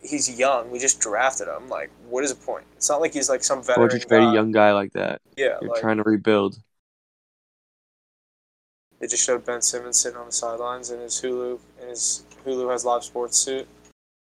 [0.02, 0.70] he's young.
[0.70, 1.68] We just drafted him.
[1.68, 2.64] Like, what is the point?
[2.76, 4.30] It's not like he's like some Or veteran just guy.
[4.30, 5.20] a young guy like that.
[5.36, 6.58] yeah, You're like trying to rebuild.
[9.00, 12.70] they just showed Ben Simmons sitting on the sidelines in his Hulu in his Hulu
[12.70, 13.66] has live sports suit.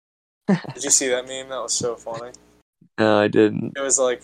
[0.49, 1.49] did you see that meme?
[1.49, 2.33] That was so funny.
[2.99, 3.73] No, I didn't.
[3.77, 4.23] It was like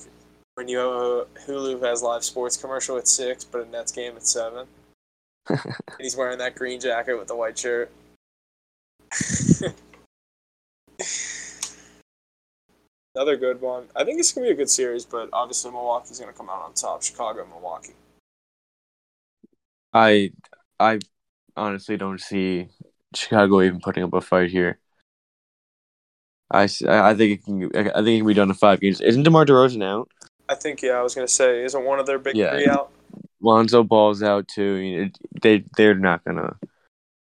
[0.55, 4.17] when you have a Hulu has live sports commercial at six, but a Nets game
[4.17, 4.67] at seven.
[5.49, 5.59] and
[5.99, 7.91] he's wearing that green jacket with the white shirt.
[13.20, 13.85] Another good one.
[13.94, 16.72] I think it's gonna be a good series, but obviously Milwaukee's gonna come out on
[16.72, 17.02] top.
[17.02, 17.92] Chicago, Milwaukee.
[19.92, 20.33] I
[20.78, 21.00] I
[21.54, 22.68] honestly don't see
[23.14, 24.78] Chicago even putting up a fight here.
[26.50, 29.02] I, I think it can I think it can be done in five games.
[29.02, 30.09] Isn't DeMar DeRozan out?
[30.48, 30.92] I think yeah.
[30.92, 32.52] I was gonna say, isn't one of their big Yeah.
[32.52, 32.90] three out?
[33.42, 35.11] Lonzo Ball's out too.
[35.42, 36.56] They they're not gonna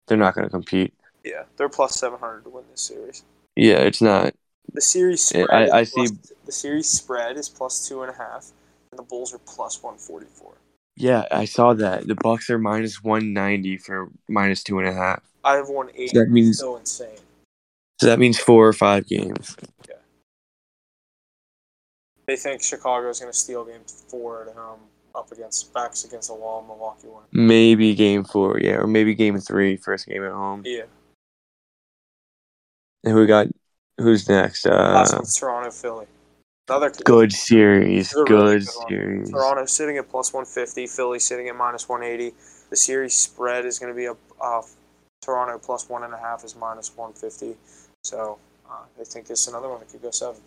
[0.06, 0.94] they're not gonna compete.
[1.24, 3.24] Yeah, they're plus seven hundred to win this series.
[3.56, 4.36] Yeah, it's not.
[4.78, 5.58] The series Yeah, spread.
[5.60, 8.52] I- is I see- plus- the series spread is plus two and a half,
[8.92, 10.54] and the Bulls are plus one forty four.
[10.96, 12.06] Yeah, I saw that.
[12.08, 15.24] The Bucks are minus one ninety for minus two and a half.
[15.44, 16.12] I have one eight.
[16.14, 17.18] That means- so insane.
[18.00, 19.56] So that means four or five games.
[19.90, 19.96] Yeah.
[22.28, 24.82] They think Chicago's going to steal game four at home,
[25.16, 26.64] up against backs against the wall.
[26.68, 27.24] Milwaukee win.
[27.32, 30.62] Maybe game four, yeah, or maybe game three, first game at home.
[30.66, 30.84] Yeah.
[33.04, 33.48] And we got?
[34.00, 34.68] Who's next?
[34.68, 35.06] Uh,
[35.38, 36.06] Toronto, Philly.
[36.70, 38.14] Another good series.
[38.14, 38.88] A really Good good one.
[38.90, 39.32] series.
[39.32, 42.36] Toronto sitting at plus 150, Philly sitting at minus 180.
[42.70, 44.62] The series spread is going to be a uh,
[45.22, 47.58] Toronto plus one and a half is minus 150.
[48.04, 48.38] So
[48.70, 50.42] uh, I think this is another one that could go seven.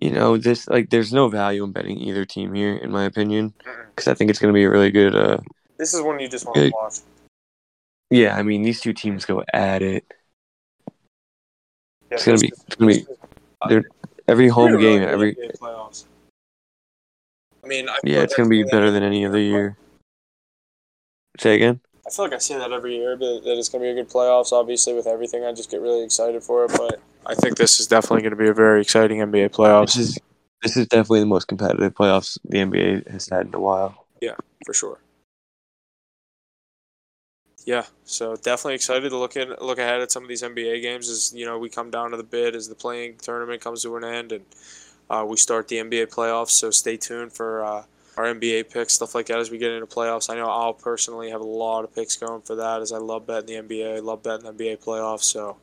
[0.00, 3.54] You know, this like there's no value in betting either team here, in my opinion,
[3.94, 5.16] because I think it's going to be a really good.
[5.16, 5.38] Uh,
[5.78, 6.98] This is one you just want to watch.
[8.10, 10.04] yeah, I mean these two teams go at it.
[12.10, 13.06] Yeah, It's gonna be- it's gonna be-
[13.68, 13.88] they're-
[14.28, 16.04] Every home really game, every playoffs.
[17.64, 19.76] I mean, I yeah, it's going to be better than any other year.
[21.40, 21.80] Say again.
[22.06, 24.02] I feel like I say that every year, but that it's going to be a
[24.02, 24.52] good playoffs.
[24.52, 26.72] Obviously, with everything, I just get really excited for it.
[26.76, 29.94] But I think this is definitely going to be a very exciting NBA playoffs.
[29.94, 30.18] This is
[30.62, 34.06] this is definitely the most competitive playoffs the NBA has had in a while.
[34.20, 34.34] Yeah,
[34.66, 34.98] for sure.
[37.64, 41.08] Yeah, so definitely excited to look at look ahead at some of these NBA games
[41.08, 43.96] as you know we come down to the bid as the play-in tournament comes to
[43.96, 44.44] an end and
[45.10, 46.50] uh, we start the NBA playoffs.
[46.50, 47.84] So stay tuned for uh,
[48.16, 50.30] our NBA picks, stuff like that as we get into playoffs.
[50.30, 53.26] I know I'll personally have a lot of picks going for that as I love
[53.26, 55.24] betting the NBA, love betting the NBA playoffs.
[55.24, 55.56] So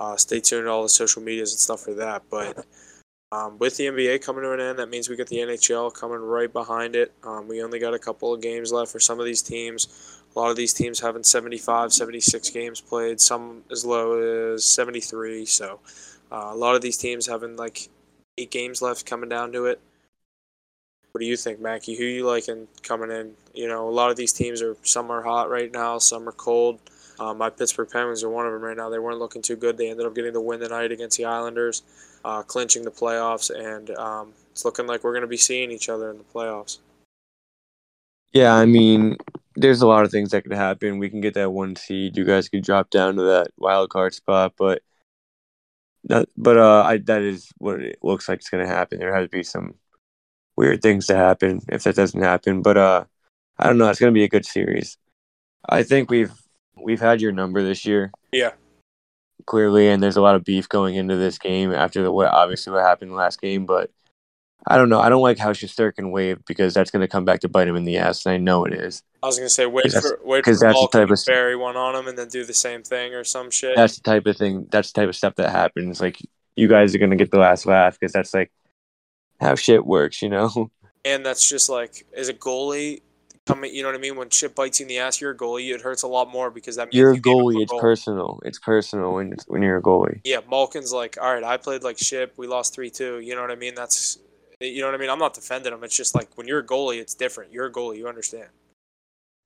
[0.00, 2.22] uh, stay tuned to all the social medias and stuff for that.
[2.30, 2.64] But
[3.32, 6.18] um, with the NBA coming to an end, that means we get the NHL coming
[6.18, 7.12] right behind it.
[7.24, 10.15] Um, we only got a couple of games left for some of these teams.
[10.36, 15.46] A lot of these teams having 75, 76 games played, some as low as 73.
[15.46, 15.80] So
[16.30, 17.88] uh, a lot of these teams having like
[18.36, 19.80] eight games left coming down to it.
[21.12, 21.96] What do you think, Mackie?
[21.96, 23.32] Who you liking coming in?
[23.54, 26.32] You know, a lot of these teams are some are hot right now, some are
[26.32, 26.80] cold.
[27.18, 28.90] Um, my Pittsburgh Penguins are one of them right now.
[28.90, 29.78] They weren't looking too good.
[29.78, 31.82] They ended up getting the win tonight against the Islanders,
[32.26, 35.88] uh, clinching the playoffs, and um, it's looking like we're going to be seeing each
[35.88, 36.76] other in the playoffs.
[38.32, 39.16] Yeah, I mean,
[39.56, 40.98] there's a lot of things that could happen.
[40.98, 42.16] We can get that one seed.
[42.16, 44.82] You guys could drop down to that wild card spot, but
[46.04, 48.98] that, but uh, I that is what it looks like it's gonna happen.
[48.98, 49.74] There has to be some
[50.56, 52.62] weird things to happen if that doesn't happen.
[52.62, 53.04] But uh,
[53.58, 53.88] I don't know.
[53.88, 54.98] It's gonna be a good series.
[55.68, 56.32] I think we've
[56.76, 58.12] we've had your number this year.
[58.32, 58.52] Yeah.
[59.46, 62.72] Clearly, and there's a lot of beef going into this game after the what obviously
[62.72, 63.90] what happened last game, but
[64.66, 65.00] I don't know.
[65.00, 67.76] I don't like how Shesterkin waved because that's going to come back to bite him
[67.76, 69.02] in the ass, and I know it is.
[69.22, 71.24] I was going to say wait for wait for that's the Malkin type to of-
[71.26, 73.76] bury one on him and then do the same thing or some shit.
[73.76, 74.66] That's the type of thing.
[74.70, 76.00] That's the type of stuff that happens.
[76.00, 76.18] Like
[76.56, 78.50] you guys are going to get the last laugh because that's like
[79.40, 80.70] how shit works, you know.
[81.04, 83.02] and that's just like as a goalie
[83.46, 83.72] coming.
[83.74, 84.16] You know what I mean?
[84.16, 85.72] When shit bites you in the ass, you're a goalie.
[85.74, 87.58] It hurts a lot more because that means You're a you goalie.
[87.58, 87.80] a It's goal.
[87.80, 88.40] personal.
[88.44, 90.20] It's personal when it's, when you're a goalie.
[90.24, 92.32] Yeah, Malkin's like, all right, I played like shit.
[92.36, 93.20] We lost three two.
[93.20, 93.74] You know what I mean?
[93.76, 94.18] That's
[94.60, 95.10] you know what I mean.
[95.10, 95.84] I'm not defending him.
[95.84, 97.52] It's just like when you're a goalie, it's different.
[97.52, 97.98] You're a goalie.
[97.98, 98.48] You understand?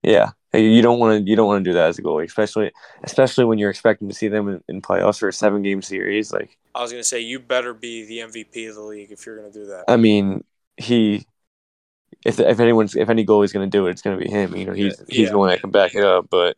[0.03, 1.31] Yeah, you don't want to.
[1.31, 2.73] You don't want to do that as a goalie, especially
[3.05, 6.33] especially when you're expecting to see them in, in playoffs for a seven game series.
[6.33, 9.37] Like, I was gonna say you better be the MVP of the league if you're
[9.37, 9.85] gonna do that.
[9.89, 10.45] I mean,
[10.77, 11.27] he.
[12.25, 14.55] If if anyone's if any goalie's going to do it, it's going to be him.
[14.55, 15.05] You know, he's Yeah.
[15.09, 16.27] he's the one that can back it up.
[16.29, 16.57] But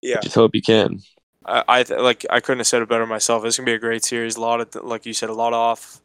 [0.00, 1.00] Yeah, just hope he can.
[1.44, 3.44] I, I th- like I couldn't have said it better myself.
[3.44, 4.36] It's gonna be a great series.
[4.36, 6.00] A lot of like you said, a lot of off,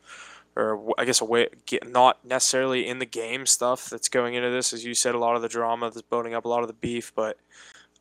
[0.56, 4.74] or I guess away, get, not necessarily in the game stuff that's going into this.
[4.74, 6.74] As you said, a lot of the drama that's building up, a lot of the
[6.74, 7.38] beef, but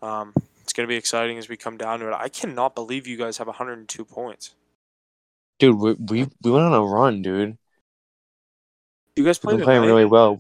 [0.03, 2.15] um, it's gonna be exciting as we come down to it.
[2.15, 4.55] I cannot believe you guys have 102 points.
[5.59, 7.57] Dude, we we, we went on a run, dude.
[9.17, 10.39] You guys played playing really well.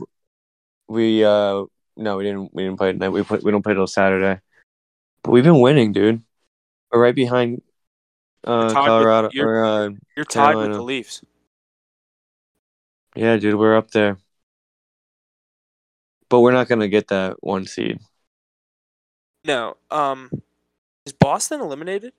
[0.88, 1.64] We uh
[1.96, 3.10] no, we didn't we didn't play tonight.
[3.10, 4.40] We play, we don't play till Saturday.
[5.22, 6.22] But we've been winning, dude.
[6.90, 7.62] We're right behind
[8.44, 11.22] uh with- Colorado you're- or uh You're tied with the Leafs.
[13.14, 14.18] Yeah, dude, we're up there.
[16.28, 17.98] But we're not gonna get that one seed.
[19.44, 19.76] No.
[19.90, 20.30] Um,
[21.04, 22.12] is Boston eliminated?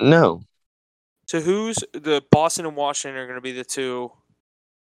[0.00, 0.42] No.
[1.26, 4.12] So who's the Boston and Washington are going to be the two?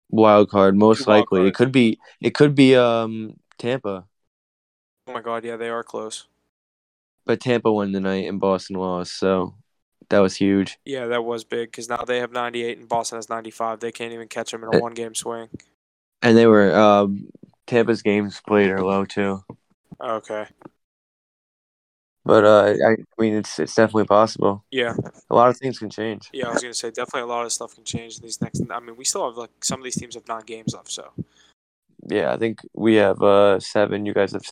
[0.09, 1.47] Wild card, most wild likely.
[1.47, 4.05] It could be it could be um Tampa.
[5.07, 6.27] Oh my God, yeah, they are close.
[7.25, 9.53] But Tampa won tonight and Boston lost, so
[10.11, 10.77] that was huge.
[10.85, 13.79] Yeah, that was big because now they have 98 and Boston has 95.
[13.79, 15.49] They can't even catch them in a Uh, one game swing.
[16.21, 17.29] And they were um
[17.67, 19.43] Tampa's games played are low too.
[19.99, 20.45] Okay.
[22.23, 24.63] But uh I, I mean it's it's definitely possible.
[24.69, 24.95] Yeah.
[25.29, 26.29] A lot of things can change.
[26.31, 28.39] Yeah, I was going to say definitely a lot of stuff can change in these
[28.41, 28.61] next.
[28.69, 30.91] I mean, we still have like some of these teams have nine games left.
[30.91, 31.11] So
[32.07, 34.05] Yeah, I think we have uh seven.
[34.05, 34.43] You guys have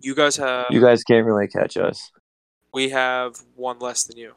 [0.00, 2.10] you guys have, you guys can't really catch us.
[2.74, 4.34] we have one less than you.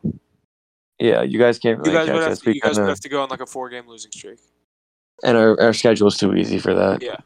[0.99, 2.39] Yeah, you guys can't You really guys, would have us.
[2.39, 4.39] to, you guys would have to go on like a four game losing streak.
[5.23, 7.01] and our our schedule is too easy for that.
[7.01, 7.17] Yeah.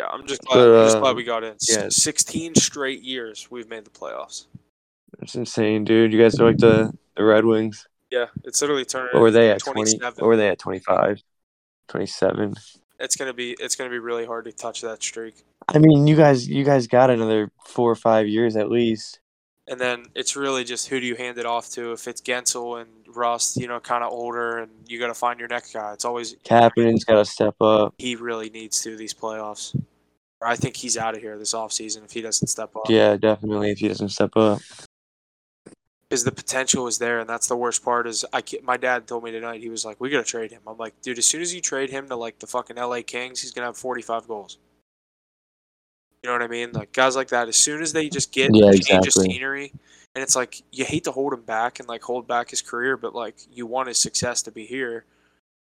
[0.00, 1.54] Yeah, I'm just glad, But, I'm just uh, glad we got in.
[1.68, 1.88] Yeah.
[1.88, 4.46] 16 straight years we've made the playoffs.
[5.18, 6.12] That's insane, dude.
[6.12, 7.88] You guys are like the, the Red Wings.
[8.10, 9.10] Yeah, it's literally turning.
[9.12, 9.74] What were they at 20?
[9.80, 10.14] 27.
[10.22, 11.22] What were they at 25?
[11.88, 12.54] 27.
[12.98, 15.44] It's gonna be it's gonna be really hard to touch that streak.
[15.68, 19.20] I mean, you guys you guys got another 4 or 5 years at least.
[19.68, 21.92] And then it's really just who do you hand it off to?
[21.92, 25.40] If it's Guentzel and Rust, you know, kind of older, and you got to find
[25.40, 25.92] your next guy.
[25.92, 27.94] It's always Kapanen's got to step up.
[27.98, 29.74] he really needs to these playoffs.
[30.42, 32.84] I think he's out of here this offseason if he doesn't step up.
[32.88, 34.60] Yeah, definitely if he doesn't step up.
[36.08, 38.06] Because the potential is there, and that's the worst part.
[38.06, 40.76] Is I my dad told me tonight he was like, "We gotta trade him." I'm
[40.76, 43.50] like, dude, as soon as you trade him to like the fucking LA Kings, he's
[43.50, 44.58] gonna have 45 goals.
[46.22, 46.72] You know what I mean?
[46.72, 49.72] Like guys like that, as soon as they just get Yeah, change of scenery,
[50.14, 52.96] and it's like you hate to hold him back and like hold back his career,
[52.96, 55.04] but like you want his success to be here.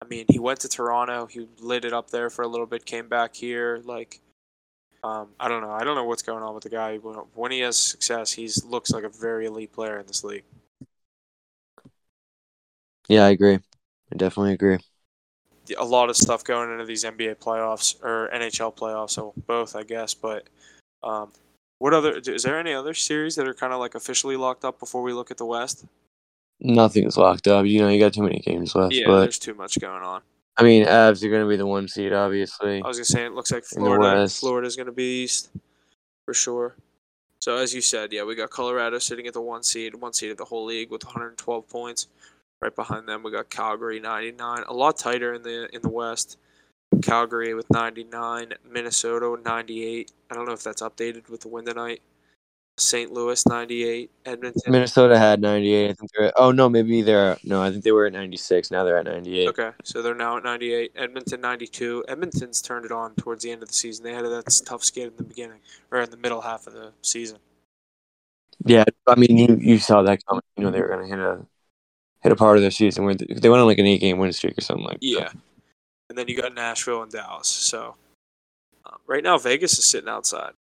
[0.03, 2.87] I mean, he went to Toronto, he lit it up there for a little bit,
[2.87, 3.81] came back here.
[3.85, 4.21] Like,
[5.05, 6.99] um, I don't know, I don't know what's going on with the guy.
[6.99, 10.45] When, when he has success, he's looks like a very elite player in this league.
[13.09, 13.55] Yeah, I agree.
[13.57, 14.79] I definitely agree.
[15.79, 19.83] A lot of stuff going into these NBA playoffs or NHL playoffs, so both, I
[19.83, 20.15] guess.
[20.15, 20.49] But
[21.03, 21.33] um,
[21.79, 22.19] what other?
[22.19, 25.13] Is there any other series that are kind of like officially locked up before we
[25.13, 25.85] look at the West?
[26.61, 27.67] Nothing's locked up.
[27.67, 28.95] You know, you got too many games left.
[28.95, 30.23] Yeah, but there's too much going on.
[30.57, 32.81] I mean, Avs are going to be the one seed, obviously.
[32.83, 34.29] I was gonna say it looks like Florida.
[34.29, 35.51] Florida's gonna be East
[36.25, 36.77] for sure.
[37.41, 40.31] So as you said, yeah, we got Colorado sitting at the one seed, one seed
[40.31, 42.09] of the whole league with 112 points.
[42.61, 46.39] Right behind them, we got Calgary 99, a lot tighter in the in the West.
[47.03, 50.13] Calgary with 99, Minnesota 98.
[50.31, 52.01] I don't know if that's updated with the win tonight.
[52.77, 53.13] St.
[53.13, 54.73] Louis 98, Edmonton.
[54.73, 55.91] Minnesota had 98.
[55.91, 56.33] I think they're.
[56.37, 57.37] Oh no, maybe they're.
[57.45, 58.71] No, I think they were at 96.
[58.73, 59.49] Now they're at 98.
[59.51, 60.93] Okay, so they're now at 98.
[60.97, 62.05] Edmonton 92.
[62.09, 64.05] Edmonton's turned it on towards the end of the season.
[64.05, 65.61] They had that tough skid in the beginning
[65.93, 67.39] or in the middle half of the season.
[68.65, 70.43] Yeah, I mean, you you saw that coming.
[70.57, 71.47] You know, they were going to hit a
[72.25, 74.33] hit a part of their season where they, went on like an eight game win
[74.33, 74.99] streak or something like.
[75.01, 75.29] Yeah.
[76.09, 77.47] And then you got Nashville and Dallas.
[77.47, 77.95] So
[78.85, 80.53] uh, right now Vegas is sitting outside.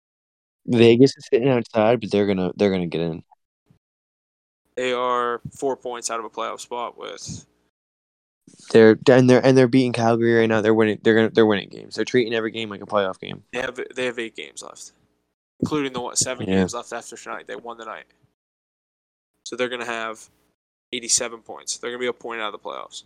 [0.68, 3.24] Vegas is sitting outside, but they're gonna they're gonna get in.
[4.76, 7.46] They are four points out of a playoff spot with
[8.72, 10.62] They're and they're and they're beating Calgary right now.
[10.62, 11.00] They're winning.
[11.02, 11.96] They're gonna they're winning games.
[11.96, 13.44] They're treating every game like a playoff game.
[13.54, 14.94] they have they have eight games left,
[15.60, 16.60] including the one, seven Yeah.
[16.60, 17.48] games left after tonight.
[17.48, 18.06] They won tonight,
[19.46, 20.30] so they're gonna have
[20.94, 21.78] eighty-seven points.
[21.78, 23.04] They're gonna be a point out of the playoffs.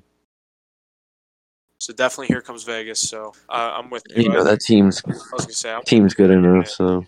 [1.80, 3.00] So definitely here comes Vegas.
[3.00, 4.24] So uh, I'm with you.
[4.24, 6.68] You know that team's I was gonna say I'm team's good enough.
[6.68, 7.06] So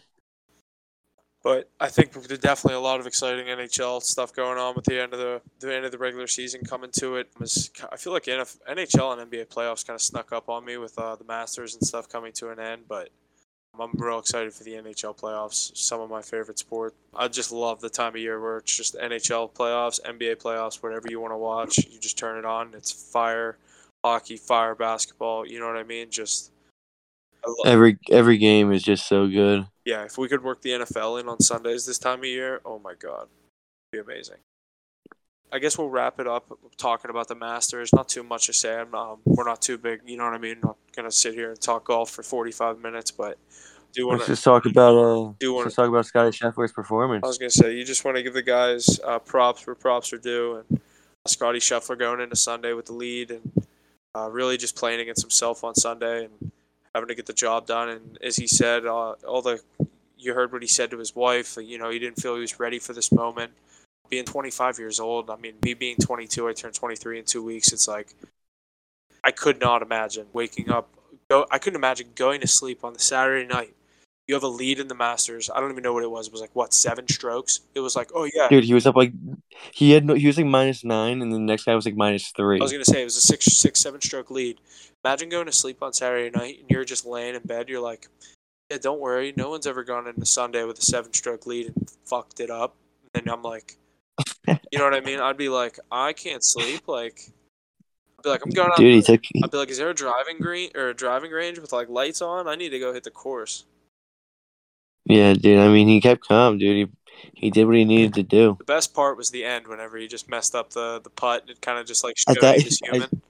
[1.44, 5.02] But I think there's definitely a lot of exciting NHL stuff going on with the
[5.02, 7.30] end of the the end of the regular season coming to it.
[7.92, 11.16] I feel like NHL and NBA playoffs kind of snuck up on me with uh,
[11.16, 12.84] the Masters and stuff coming to an end.
[12.88, 13.10] But
[13.78, 15.76] I'm real excited for the NHL playoffs.
[15.78, 16.96] Some of my favorite sport.
[17.16, 21.08] I just love the time of year where it's just NHL playoffs, NBA playoffs, whatever
[21.10, 21.78] you want to watch.
[21.78, 22.74] You just turn it on.
[22.74, 23.58] It's fire
[24.04, 25.48] hockey, fire basketball.
[25.48, 26.10] You know what I mean?
[26.10, 26.52] Just.
[27.46, 29.66] I every every game is just so good.
[29.86, 32.80] yeah, if we could work the NFL in on Sundays this time of year, oh
[32.80, 33.28] my god,
[33.94, 34.40] it'd be amazing.
[35.52, 36.46] I guess we'll wrap it up
[36.78, 37.92] talking about the Masters.
[37.94, 38.76] Not too much to say.
[38.76, 40.58] I'm not, we're not too big, you know what I mean.
[40.64, 43.38] Not gonna sit here and talk golf for 45 minutes, but
[43.92, 44.28] do want to.
[44.28, 45.34] just talk about uh.
[45.40, 47.24] Do wanna- Let's talk about Scotty Scheffler's performance.
[47.24, 50.14] I was gonna say you just want to give the guys uh, props where props
[50.14, 50.80] are due, and
[51.26, 53.66] Scotty Scheffler going into Sunday with the lead and
[54.16, 56.52] uh, really just playing against himself on Sunday and
[56.94, 57.90] having to get the job done.
[57.90, 59.62] And as he said, uh, all the
[60.18, 61.58] you heard what he said to his wife.
[61.60, 63.54] You know, he didn't feel he was ready for this moment.
[64.10, 67.72] Being 25 years old, I mean, me being 22, I turned 23 in two weeks.
[67.72, 68.16] It's like
[69.24, 70.90] I could not imagine waking up.
[71.30, 73.76] Go, I couldn't imagine going to sleep on the Saturday night.
[74.28, 75.50] You have a lead in the Masters.
[75.54, 76.28] I don't even know what it was.
[76.28, 77.62] It was like what seven strokes.
[77.74, 78.48] It was like, oh yeah.
[78.48, 79.12] Dude, he was up like
[79.74, 82.30] he had no, he was like minus nine, and the next guy was like minus
[82.32, 82.60] three.
[82.60, 84.60] I was gonna say it was a six, six, seven stroke lead.
[85.04, 87.70] Imagine going to sleep on Saturday night and you're just laying in bed.
[87.70, 88.08] You're like,
[88.70, 89.34] yeah, don't worry.
[89.36, 92.76] No one's ever gone into Sunday with a seven stroke lead and fucked it up.
[93.16, 93.78] And I'm like,
[94.48, 95.20] you know what I mean?
[95.20, 96.88] I'd be like, I can't sleep.
[96.88, 97.20] Like,
[98.20, 98.78] I'd be like, I'm going out.
[98.78, 101.60] Dude, he took I'd be like, is there a driving green or a driving range
[101.60, 102.48] with like lights on?
[102.48, 103.66] I need to go hit the course.
[105.06, 105.60] yeah, dude.
[105.60, 106.90] I mean, he kept calm, dude.
[106.90, 106.96] He
[107.34, 108.56] he did what he needed to do.
[108.60, 111.46] The best part was the end whenever he just messed up the the putt.
[111.50, 113.22] It kind of just like showed that- he was I- human.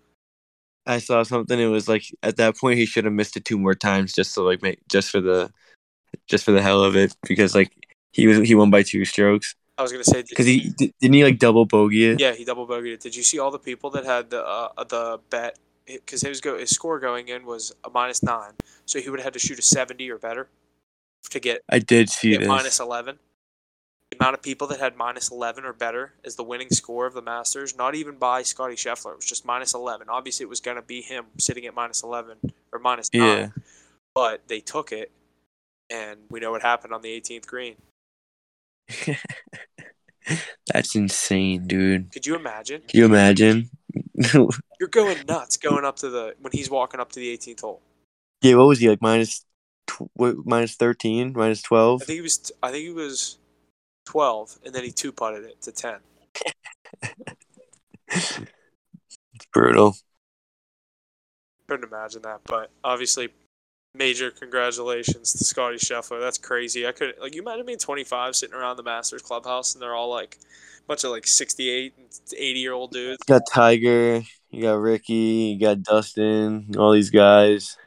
[0.86, 1.60] I saw something.
[1.60, 4.34] It was like at that point he should have missed it two more times just
[4.34, 5.52] to like make just for the
[6.28, 7.72] just for the hell of it because like
[8.12, 11.24] he was he won by two strokes I was gonna say because he didn't he
[11.24, 12.20] like double bogey it.
[12.20, 13.00] Yeah, he double bogeyed it.
[13.00, 15.58] Did you see all the people that had the uh, the bet?
[15.88, 18.52] Because his go his score going in was a minus nine,
[18.86, 20.50] so he would have had to shoot a seventy or better
[21.30, 22.48] to get, I did see this.
[22.48, 23.20] minus eleven.
[24.20, 27.22] amount of people that had minus 11 or better as the winning score of the
[27.22, 30.10] Masters, not even by Scotty Scheffler, it was just minus 11.
[30.10, 32.38] Obviously, it was going to be him sitting at minus 11
[32.72, 33.22] or minus 9.
[33.22, 33.50] Yeah.
[34.16, 35.12] But they took it,
[35.90, 37.76] and we know what happened on the 18th green.
[40.74, 42.12] That's insane, dude.
[42.12, 42.82] Could you imagine?
[42.88, 43.70] Can you imagine?
[44.34, 47.82] You're going nuts going up to the when he's walking up to the 18th hole.
[48.42, 49.46] yeah, what was he like minus
[49.88, 50.10] tw-
[50.46, 52.02] minus 13, minus 12?
[52.02, 53.38] I think he was I think he was
[54.06, 55.96] 12 and then he two putted it to 10.
[58.12, 58.40] It's
[59.54, 59.96] brutal.
[61.68, 63.30] Couldn't imagine that, but obviously
[63.94, 66.20] major congratulations to Scotty Scheffler.
[66.20, 66.88] That's crazy.
[66.88, 69.96] I could like you might have been 25 sitting around the Masters clubhouse and they're
[69.96, 70.38] all like
[70.80, 73.18] a bunch of like 68 and 80 year old dudes.
[73.28, 77.78] You got Tiger, you got Ricky, you got Dustin, all these guys,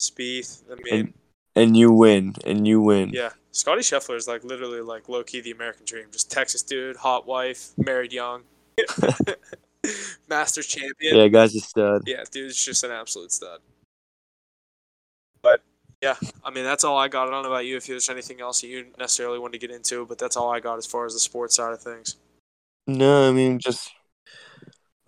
[0.00, 0.62] Spieth.
[0.70, 1.14] I mean,
[1.54, 3.10] and you win, and you win.
[3.10, 3.30] yeah.
[3.52, 6.04] Scotty Scheffler is like literally like low key the American dream.
[6.12, 8.42] Just Texas dude, hot wife, married young,
[10.28, 11.16] Masters champion.
[11.16, 12.02] Yeah, guy's a stud.
[12.06, 13.60] Yeah, dude, it's just an absolute stud.
[16.02, 17.28] Yeah, I mean that's all I got.
[17.28, 19.70] I don't know about you if there's anything else that you necessarily want to get
[19.70, 22.16] into, but that's all I got as far as the sports side of things.
[22.86, 23.90] No, I mean just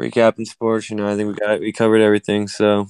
[0.01, 0.91] recapping sports.
[0.91, 2.49] You know, I think we got we covered everything.
[2.49, 2.89] So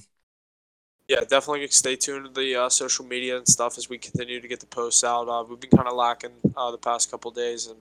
[1.07, 4.47] Yeah, definitely stay tuned to the uh, social media and stuff as we continue to
[4.47, 5.27] get the posts out.
[5.27, 7.77] Uh, we've been kind of lacking uh, the past couple days and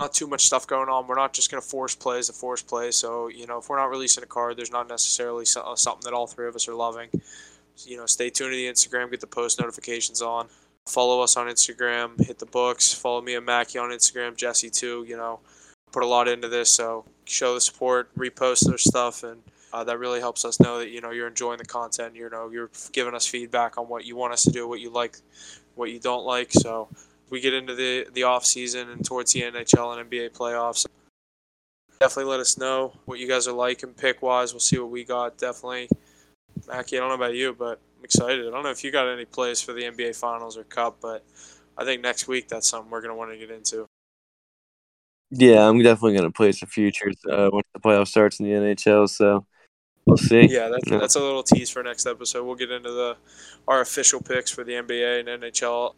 [0.00, 1.06] not too much stuff going on.
[1.06, 2.90] We're not just going to force plays to force play.
[2.90, 6.12] So, you know, if we're not releasing a card, there's not necessarily uh, something that
[6.12, 7.08] all three of us are loving.
[7.84, 10.48] You know, stay tuned to the Instagram, get the post notifications on.
[10.86, 12.92] Follow us on Instagram, hit the books.
[12.92, 15.04] Follow me and Mackie on Instagram, Jesse too.
[15.08, 15.40] You know,
[15.92, 19.98] put a lot into this, so show the support, repost their stuff, and uh, that
[19.98, 22.14] really helps us know that you know you're enjoying the content.
[22.14, 24.90] You know, you're giving us feedback on what you want us to do, what you
[24.90, 25.18] like,
[25.74, 26.52] what you don't like.
[26.52, 26.88] So
[27.30, 30.86] we get into the the off season and towards the NHL and NBA playoffs.
[31.98, 34.52] Definitely let us know what you guys are like and pick wise.
[34.52, 35.38] We'll see what we got.
[35.38, 35.88] Definitely,
[36.68, 36.96] Mackie.
[36.96, 38.46] I don't know about you, but I'm excited.
[38.46, 41.24] I don't know if you got any plays for the NBA Finals or Cup, but
[41.76, 43.86] I think next week that's something we're gonna want to get into.
[45.30, 49.08] yeah, I'm definitely gonna place the futures uh, once the playoff starts in the NHL.
[49.08, 49.44] So
[50.06, 50.46] we'll see.
[50.46, 50.98] Yeah, that's, Yeah.
[50.98, 52.44] that's a little tease for next episode.
[52.44, 53.16] We'll get into the
[53.68, 55.94] our official picks for the NBA and NHL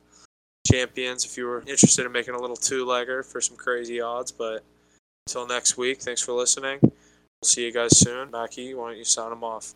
[0.67, 1.25] champions.
[1.25, 4.65] If you were interested in making a little two legger for some crazy odds, but
[5.27, 6.79] until next week, thanks for listening.
[6.83, 6.93] We'll
[7.45, 8.31] see you guys soon.
[8.31, 9.75] Mackie, why don't you sign them off?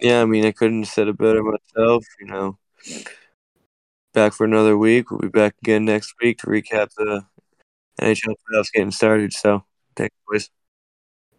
[0.00, 2.04] Yeah, I mean, I couldn't have said it better myself.
[2.20, 2.58] You know,
[4.12, 5.10] back for another week.
[5.10, 7.24] We'll be back again next week to recap the
[8.00, 9.32] NHL playoffs getting started.
[9.32, 9.64] So,
[9.96, 10.50] thanks, boys.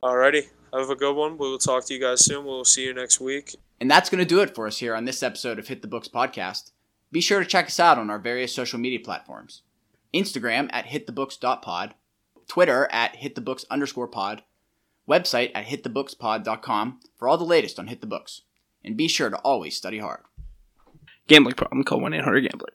[0.04, 1.38] Alrighty, have a good one.
[1.38, 2.46] We will talk to you guys soon.
[2.46, 3.56] We'll see you next week.
[3.80, 5.88] And that's going to do it for us here on this episode of Hit the
[5.88, 6.72] Books Podcast.
[7.12, 9.64] Be sure to check us out on our various social media platforms
[10.14, 11.96] Instagram at hitthebooks.pod,
[12.48, 14.44] Twitter at hitthebooks underscore pod,
[15.08, 18.42] website at hitthebookspod.com for all the latest on Hit the Books.
[18.84, 20.22] And be sure to always study hard.
[21.28, 22.74] Gambling problem, call 1 800 Gambler.